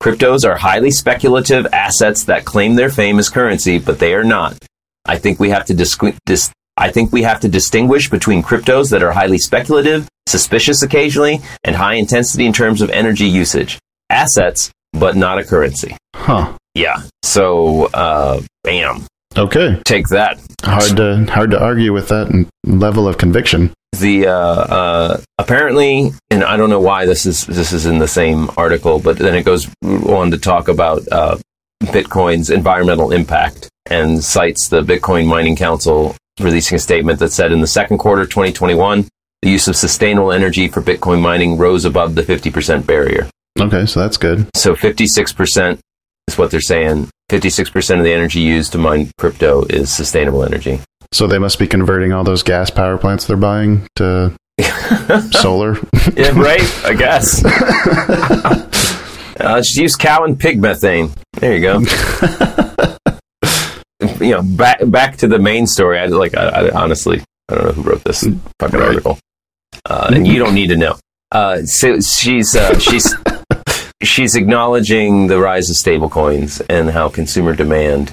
[0.03, 4.59] Cryptos are highly speculative assets that claim their fame as currency, but they are not.
[5.07, 8.91] I think we have to disqui- dis- I think we have to distinguish between cryptos
[8.91, 13.79] that are highly speculative, suspicious occasionally, and high intensity in terms of energy usage.
[14.11, 15.97] Assets, but not a currency.
[16.17, 16.57] Huh.
[16.75, 17.03] Yeah.
[17.23, 19.07] So, uh, bam.
[19.37, 19.81] Okay.
[19.85, 20.41] Take that.
[20.65, 23.73] Hard to hard to argue with that level of conviction.
[23.99, 28.09] The uh, uh, apparently, and I don't know why this is this is in the
[28.09, 31.39] same article, but then it goes on to talk about uh,
[31.83, 37.61] Bitcoin's environmental impact and cites the Bitcoin Mining Council releasing a statement that said in
[37.61, 39.07] the second quarter 2021,
[39.43, 43.29] the use of sustainable energy for Bitcoin mining rose above the 50% barrier.
[43.61, 44.49] Okay, so that's good.
[44.55, 45.79] So 56%
[46.29, 47.09] is what they're saying.
[47.31, 50.81] 56% of the energy used to mine crypto is sustainable energy.
[51.13, 54.33] So they must be converting all those gas power plants they're buying to
[55.31, 55.77] solar.
[56.17, 56.85] Yeah, right.
[56.85, 57.45] I guess.
[59.41, 61.11] uh, just use cow and pig methane.
[61.35, 61.79] There you go.
[64.21, 65.99] you know, back back to the main story.
[65.99, 66.37] I like.
[66.37, 68.27] I, I honestly, I don't know who wrote this
[68.59, 68.89] fucking Right.
[68.89, 69.19] article,
[69.89, 70.97] uh, and you don't need to know.
[71.31, 73.15] Uh, so she's uh, she's
[74.03, 78.13] she's acknowledging the rise of stablecoins and how consumer demand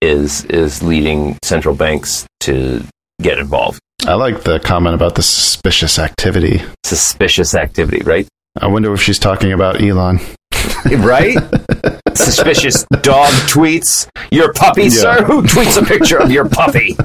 [0.00, 2.84] is is leading central banks to
[3.20, 3.80] get involved.
[4.06, 6.62] I like the comment about the suspicious activity.
[6.84, 8.26] Suspicious activity, right?
[8.60, 10.20] I wonder if she's talking about Elon.
[10.98, 11.36] right?
[12.14, 14.08] Suspicious dog tweets.
[14.30, 14.88] Your puppy, Yeah.
[14.90, 15.24] sir?
[15.24, 16.96] Who tweets a picture of your puppy?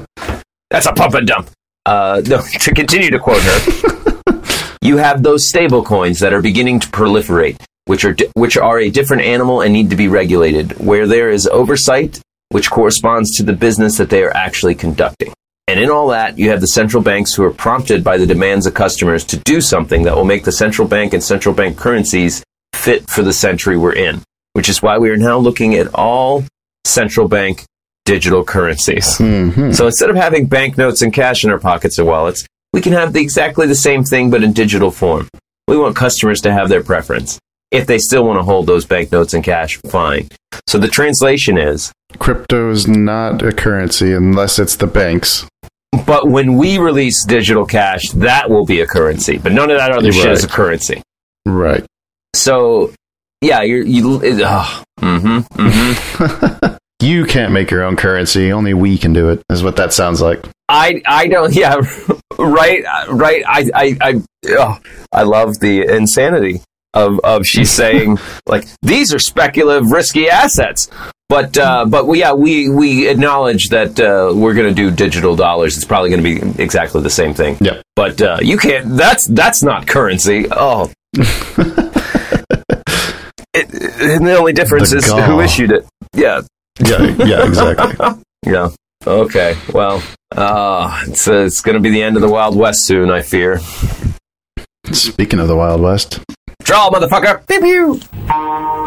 [0.70, 1.50] That's a pump and dump.
[1.86, 4.40] Uh, no, to continue to quote her,
[4.82, 8.78] you have those stable coins that are beginning to proliferate, which are di- which are
[8.78, 10.72] a different animal and need to be regulated.
[10.78, 12.20] Where there is oversight,
[12.54, 15.32] which corresponds to the business that they are actually conducting.
[15.66, 18.64] And in all that, you have the central banks who are prompted by the demands
[18.64, 22.44] of customers to do something that will make the central bank and central bank currencies
[22.72, 26.44] fit for the century we're in, which is why we are now looking at all
[26.84, 27.64] central bank
[28.04, 29.18] digital currencies.
[29.18, 32.92] hmm So instead of having banknotes and cash in our pockets or wallets, we can
[32.92, 35.28] have the, exactly the same thing but in digital form.
[35.66, 37.40] We want customers to have their preference.
[37.74, 40.28] If they still want to hold those banknotes and cash, fine.
[40.68, 45.44] So the translation is Crypto is not a currency unless it's the banks.
[46.06, 49.38] But when we release digital cash, that will be a currency.
[49.38, 51.02] But none of that other shit is a currency.
[51.44, 51.84] Right.
[52.34, 52.92] So,
[53.40, 54.20] yeah, you're, you.
[54.22, 56.76] Uh, mm-hmm, mm-hmm.
[57.02, 58.50] You can't make your own currency.
[58.50, 59.42] Only we can do it.
[59.50, 60.46] Is what that sounds like.
[60.70, 61.54] I I don't.
[61.54, 61.74] Yeah,
[62.38, 63.42] right, right.
[63.46, 64.22] I I I.
[64.48, 64.78] Oh,
[65.12, 66.62] I love the insanity
[66.94, 70.88] of of she's saying like these are speculative, risky assets.
[71.28, 75.36] But uh, but we, yeah, we we acknowledge that uh, we're going to do digital
[75.36, 75.76] dollars.
[75.76, 77.56] It's probably going to be exactly the same thing.
[77.60, 77.82] Yep.
[77.96, 78.96] But uh, you can't.
[78.96, 80.46] That's that's not currency.
[80.50, 80.90] Oh.
[83.56, 85.86] It, and the only difference The is who issued it.
[86.12, 86.40] Yeah.
[86.80, 87.02] Yeah.
[87.24, 87.46] Yeah.
[87.46, 88.22] Exactly.
[88.46, 88.70] Yeah.
[89.06, 89.56] Okay.
[89.72, 93.10] Well, uh, it's uh, it's going to be the end of the Wild West soon.
[93.10, 93.60] I fear.
[94.92, 96.20] Speaking of the Wild West,
[96.64, 97.46] Draw, motherfucker.
[97.46, 98.83] Pew pew.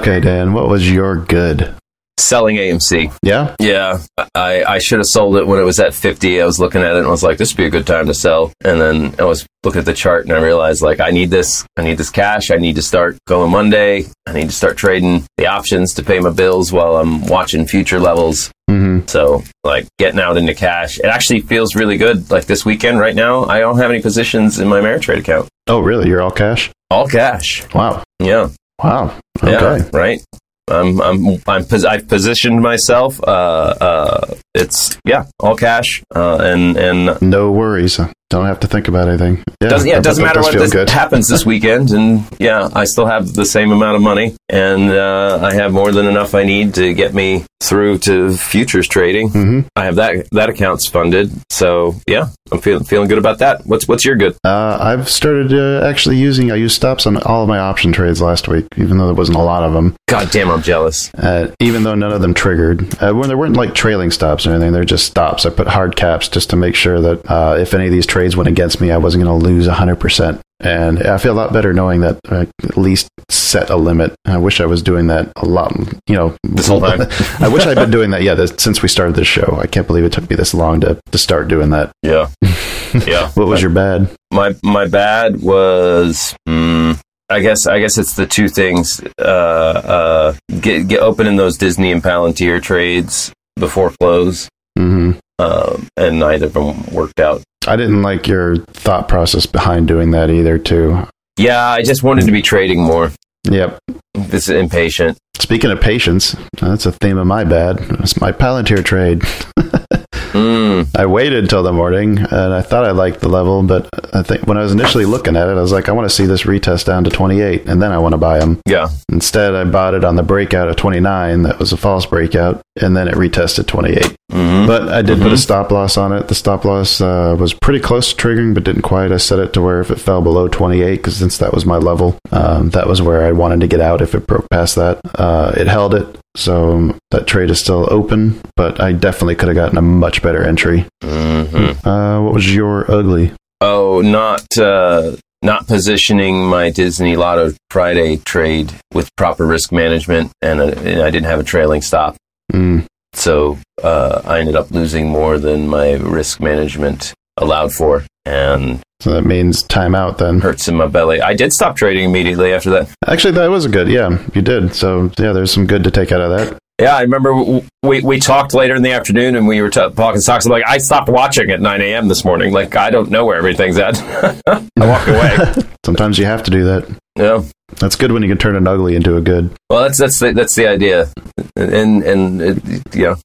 [0.00, 0.54] Okay, Dan.
[0.54, 1.74] What was your good?
[2.18, 3.12] Selling AMC.
[3.22, 3.54] Yeah.
[3.58, 4.00] Yeah,
[4.34, 6.40] I, I should have sold it when it was at 50.
[6.40, 8.06] I was looking at it and I was like, this would be a good time
[8.06, 8.52] to sell.
[8.62, 11.66] And then I was looking at the chart and I realized, like, I need this.
[11.76, 12.50] I need this cash.
[12.50, 14.06] I need to start going Monday.
[14.26, 18.00] I need to start trading the options to pay my bills while I'm watching future
[18.00, 18.50] levels.
[18.70, 19.06] Mm-hmm.
[19.08, 20.98] So, like, getting out into cash.
[20.98, 22.30] It actually feels really good.
[22.30, 25.48] Like, this weekend right now, I don't have any positions in my Ameritrade account.
[25.66, 26.08] Oh, really?
[26.08, 26.70] You're all cash?
[26.90, 27.66] All cash.
[27.74, 28.02] Wow.
[28.18, 28.50] Yeah.
[28.82, 29.18] Wow.
[29.42, 29.52] Okay.
[29.52, 30.20] Yeah, right.
[30.68, 33.20] I'm I'm I'm pos- I've positioned myself.
[33.22, 38.00] Uh, uh, it's yeah, all cash, uh, and and No worries.
[38.30, 39.42] Don't have to think about anything.
[39.60, 39.68] Yeah.
[39.70, 43.06] doesn't yeah, it doesn't matter does what this happens this weekend, and yeah, I still
[43.06, 46.74] have the same amount of money, and uh, I have more than enough I need
[46.74, 49.30] to get me through to futures trading.
[49.30, 49.66] Mhm.
[49.74, 53.62] I have that that account's funded, so yeah, I'm feeling feeling good about that.
[53.66, 54.36] What's what's your good?
[54.44, 56.52] Uh, I've started uh, actually using.
[56.52, 59.38] I used stops on all of my option trades last week, even though there wasn't
[59.38, 59.96] a lot of them.
[60.08, 61.12] God damn, I'm jealous.
[61.14, 64.50] Uh, even though none of them triggered, uh, when there weren't like trailing stops or
[64.50, 65.46] anything, they're just stops.
[65.46, 68.36] I put hard caps just to make sure that uh, if any of these trades
[68.36, 70.40] went against me, I wasn't going to lose 100%.
[70.62, 74.14] And I feel a lot better knowing that I at least set a limit.
[74.26, 75.72] I wish I was doing that a lot,
[76.06, 76.36] you know.
[76.44, 77.00] This whole time.
[77.40, 79.58] I wish I'd been doing that, yeah, this, since we started this show.
[79.58, 81.92] I can't believe it took me this long to, to start doing that.
[82.02, 82.28] Yeah,
[83.06, 83.30] yeah.
[83.30, 84.14] What was your bad?
[84.32, 90.34] my my bad was mm, I guess I guess it's the two things uh, uh,
[90.60, 96.52] get get opening those Disney and Palantir trades before close hmm um, and neither of
[96.52, 97.42] them worked out.
[97.66, 101.06] I didn't like your thought process behind doing that either, too.
[101.38, 103.10] Yeah, I just wanted to be trading more.
[103.44, 103.78] Yep.
[104.14, 105.16] This is impatient.
[105.38, 107.78] Speaking of patience, that's a theme of my bad.
[108.00, 109.22] It's my Palantir trade.
[110.32, 114.22] Mm, I waited till the morning and I thought I liked the level, but I
[114.22, 116.26] think when I was initially looking at it, I was like, I want to see
[116.26, 118.60] this retest down to 28 and then I want to buy them.
[118.66, 121.42] yeah, Instead, I bought it on the breakout of 29.
[121.42, 122.60] That was a false breakout.
[122.80, 124.16] And then it retested 28.
[124.30, 126.28] hmm But I did put a stop loss on it.
[126.28, 129.12] The stop loss uh, was pretty close to triggering, but didn't quite.
[129.12, 131.76] I set it to where if it fell below 28, because since that was my
[131.76, 135.00] level, um, that was where I wanted to get out if it broke past that.
[135.16, 136.16] Uh, it held it.
[136.36, 140.22] So um, that trade is still open, but I definitely could have gotten a much
[140.22, 140.86] better entry.
[141.02, 143.32] hmm Uh, what was your ugly?
[143.60, 150.60] Oh, not uh, not positioning my Disney Lotto Friday trade with proper risk management, and,
[150.60, 152.16] uh, and I didn't have a trailing stop.
[152.52, 158.80] Mm, So uh, I ended up losing more than my risk management allowed for, and
[159.00, 160.40] so that means timeout then.
[160.40, 161.20] hurts in my belly.
[161.20, 162.88] I did stop trading immediately after that.
[163.06, 163.88] Actually, that was a good.
[163.88, 164.74] Yeah, you did.
[164.74, 166.58] So yeah, there's some good to take out of that.
[166.80, 167.34] Yeah, I remember
[167.82, 170.46] we we talked later in the afternoon, and we were t- talking stocks.
[170.46, 172.08] I'm like, I stopped watching at 9 a.m.
[172.08, 172.54] this morning.
[172.54, 173.98] Like, I don't know where everything's at.
[174.46, 175.66] I walked away.
[175.84, 176.88] Sometimes you have to do that.
[177.18, 177.42] yeah.
[177.78, 179.50] That's good when you can turn an ugly into a good.
[179.68, 181.12] Well, that's that's the, that's the idea,
[181.54, 183.16] and and it, you know,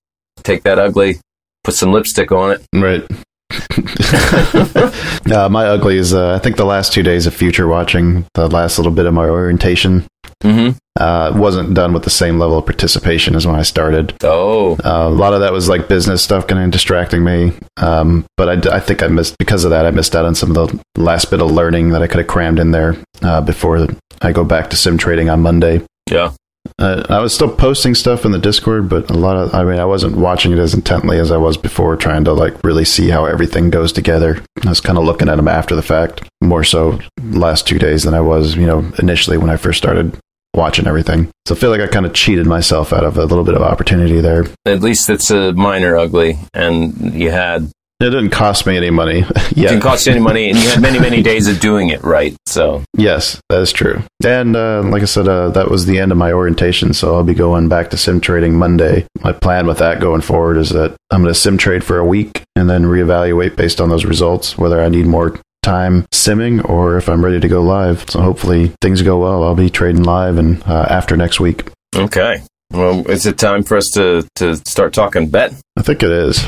[0.43, 1.15] take that ugly,
[1.63, 3.03] put some lipstick on it, Right.
[5.31, 8.47] uh, my ugly is, uh, I think the last two days of future watching, the
[8.47, 10.05] last little bit of my orientation,
[10.43, 10.77] Mm-hmm.
[10.99, 14.13] uh, wasn't done with the same level of participation as when I started.
[14.23, 17.53] Oh, Uh, a lot of that was like business stuff kind of distracting me.
[17.77, 20.55] Um, but I think I missed, because of that, I missed out on some of
[20.69, 23.87] the last bit of learning that I could have crammed in there uh, before
[24.21, 25.81] I go back to sim trading on Monday.
[26.11, 26.31] yeah.
[26.77, 29.79] Uh, I was still posting stuff in the Discord, but a lot of, I mean,
[29.79, 33.09] I wasn't watching it as intently as I was before, trying to like really see
[33.09, 34.43] how everything goes together.
[34.65, 38.03] I was kind of looking at them after the fact, more so last two days
[38.03, 40.17] than I was, you know, initially when I first started
[40.53, 41.29] watching everything.
[41.45, 43.61] So I feel like I kind of cheated myself out of a little bit of
[43.61, 44.45] opportunity there.
[44.65, 47.71] At least it's a minor ugly, and you had
[48.01, 49.19] It didn't cost me any money.
[49.35, 52.03] it didn't cost you any money, and you had many many days of doing it
[52.03, 52.35] right.
[52.45, 54.03] So Yes, that is true.
[54.23, 56.93] And uh, like I said, uh, that was the end of my orientation.
[56.93, 59.05] So I'll be going back to sim trading Monday.
[59.21, 62.05] My plan with that going forward is that I'm going to sim trade for a
[62.05, 66.97] week and then reevaluate based on those results whether I need more time simming or
[66.97, 68.09] if I'm ready to go live.
[68.09, 69.43] So hopefully things go well.
[69.43, 71.69] I'll be trading live and uh, after next week.
[71.95, 72.43] okay.
[72.71, 75.53] Well, is it time for us to to start talking bet?
[75.77, 76.43] I think it is.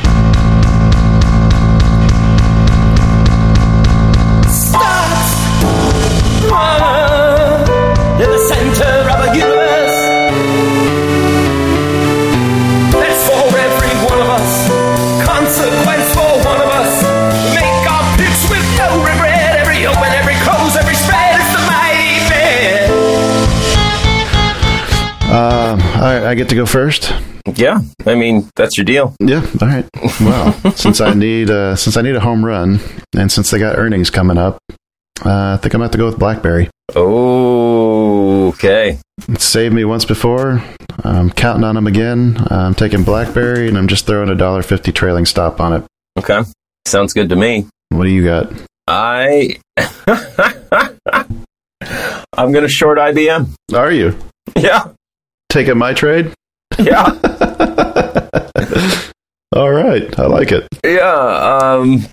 [26.27, 27.13] I get to go first.
[27.55, 29.15] Yeah, I mean that's your deal.
[29.21, 29.45] Yeah.
[29.61, 29.85] All right.
[30.19, 32.81] Well, since I need uh, since I need a home run,
[33.15, 34.59] and since they got earnings coming up,
[35.25, 36.69] uh, I think I'm gonna go with BlackBerry.
[36.95, 38.99] Oh, okay.
[39.29, 40.61] It's saved me once before.
[41.03, 42.37] I'm counting on them again.
[42.49, 45.83] I'm taking BlackBerry, and I'm just throwing a dollar fifty trailing stop on it.
[46.19, 46.41] Okay,
[46.85, 47.67] sounds good to me.
[47.89, 48.51] What do you got?
[48.87, 49.59] I
[52.33, 53.49] I'm gonna short IBM.
[53.73, 54.17] Are you
[54.57, 54.89] Yeah,
[55.49, 56.31] taking my trade?
[56.79, 57.05] yeah,
[59.55, 60.67] All right, I like it.
[60.85, 61.59] yeah.
[61.73, 62.05] Um,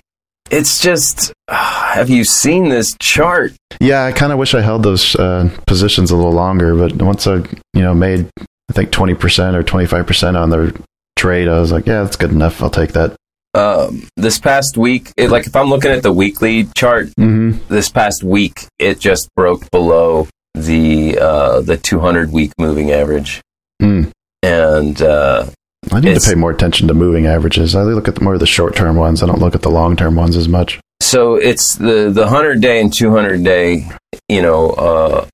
[0.49, 1.33] it's just.
[1.49, 3.53] have you seen this chart?
[3.79, 7.27] Yeah, I kind of wish I held those uh, positions a little longer, but once
[7.27, 7.35] I,
[7.73, 10.71] you know, made I think twenty percent or twenty five percent on their
[11.17, 12.61] trade, I was like, yeah, that's good enough.
[12.63, 13.15] I'll take that.
[13.53, 17.71] Um, this past week, it, like if I'm looking at the weekly chart, Mm-hmm.
[17.73, 23.41] this past week it just broke below the uh, the 200 week moving average,
[23.81, 24.11] Mm.
[24.43, 25.45] and uh,
[25.91, 27.75] I need to pay more attention to moving averages.
[27.75, 29.21] I look at the, more of the short term ones.
[29.21, 30.79] I don't look at the long term ones as much.
[31.01, 33.87] so it's the the 100 day and 200 day.
[34.29, 35.25] You know, uh,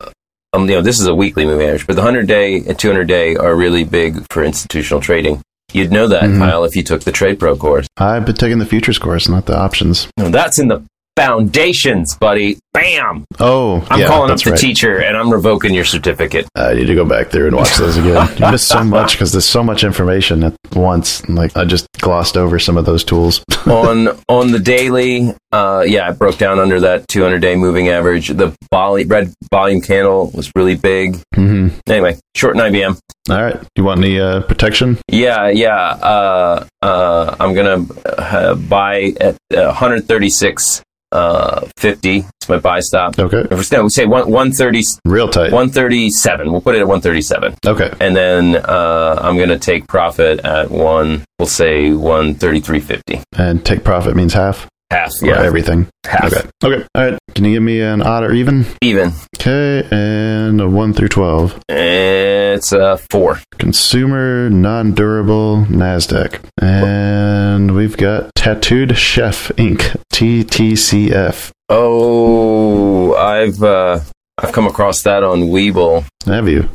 [0.53, 3.05] um, you know, this is a weekly moving average, but the 100 day and 200
[3.07, 5.39] day are really big for institutional trading.
[5.71, 6.39] You'd know that, Mhm.
[6.39, 7.87] Kyle, if you took the Trade Pro course.
[7.95, 10.09] I've been taking the futures course, not the options.
[10.17, 10.81] No, that's in the
[11.15, 12.57] foundations, buddy.
[12.73, 13.25] Bam!
[13.39, 14.59] Oh, I'm yeah, calling up the right.
[14.59, 16.47] teacher and I'm revoking your certificate.
[16.55, 18.29] I need to go back through and watch those again.
[18.37, 21.19] you missed so much because there's so much information at once.
[21.21, 23.43] and, Like I just glossed over some of those tools.
[23.65, 28.29] on on the daily, uh, yeah, it broke down under that 200 day moving average.
[28.29, 31.17] The volley, red volume candle was really big.
[31.35, 31.77] Mm-hmm.
[31.87, 32.97] Anyway, short in IBM.
[33.29, 34.97] All right, you want any uh, protection?
[35.09, 35.75] Yeah, yeah.
[35.75, 40.81] Uh, uh, I'm gonna uh, buy at uh, 136
[41.11, 42.25] uh, 50.
[42.39, 43.17] It's my buy stop.
[43.19, 45.51] Okay, No, we say one, 130, real tight.
[45.51, 46.51] 137.
[46.51, 47.55] We'll put it at 137.
[47.65, 53.23] Okay, And then uh, I'm going to take profit at one, we'll say 133.50.
[53.37, 54.67] and take profit means half.
[54.91, 55.11] Half.
[55.23, 55.41] or Yeah.
[55.41, 55.87] everything.
[56.05, 56.25] Half.
[56.33, 56.85] Okay, okay.
[56.93, 57.17] All right.
[57.33, 58.65] Can you give me an odd or even?
[58.81, 59.13] Even.
[59.39, 61.57] Okay, and a one through twelve.
[61.69, 63.39] It's a four.
[63.57, 69.95] Consumer non-durable Nasdaq, and we've got Tattooed Chef Inc.
[70.13, 71.51] TTCF.
[71.69, 74.01] Oh, I've uh,
[74.37, 76.69] I've come across that on Webull Have you?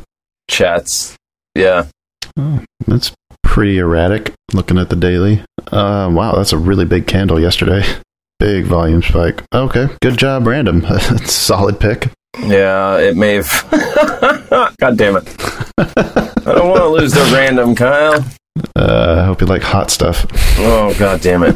[0.49, 1.15] chats.
[1.53, 1.85] Yeah.
[2.87, 3.11] That's
[3.43, 4.33] pretty erratic.
[4.53, 5.43] Looking at the daily.
[5.71, 7.83] Uh, wow, that's a really big candle yesterday.
[8.39, 9.43] Big volume spike.
[9.53, 10.85] Okay, good job, random.
[11.25, 12.09] Solid pick.
[12.39, 13.67] Yeah, it may have.
[14.79, 15.35] God damn it.
[15.79, 18.23] I don't want to lose the random, Kyle.
[18.75, 20.25] Uh, I hope you like hot stuff.
[20.59, 21.55] Oh, god damn it.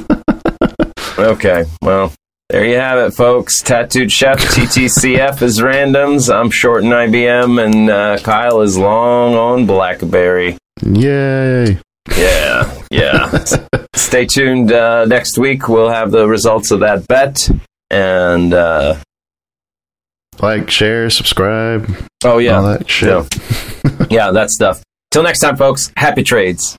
[1.17, 2.13] Okay, well,
[2.49, 3.61] there you have it, folks.
[3.61, 6.33] Tattooed Chef TTCF is randoms.
[6.33, 10.57] I'm short in IBM, and uh, Kyle is long on Blackberry.
[10.83, 11.79] Yay!
[12.17, 13.43] Yeah, yeah.
[13.95, 14.71] Stay tuned.
[14.71, 17.49] Uh, next week, we'll have the results of that bet.
[17.89, 18.97] And, uh,
[20.39, 22.57] Like, share, subscribe, oh, yeah.
[22.57, 23.09] all that shit.
[23.33, 24.81] So, yeah, that stuff.
[25.11, 25.91] Till next time, folks.
[25.97, 26.77] Happy trades.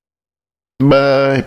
[0.79, 1.47] Bye.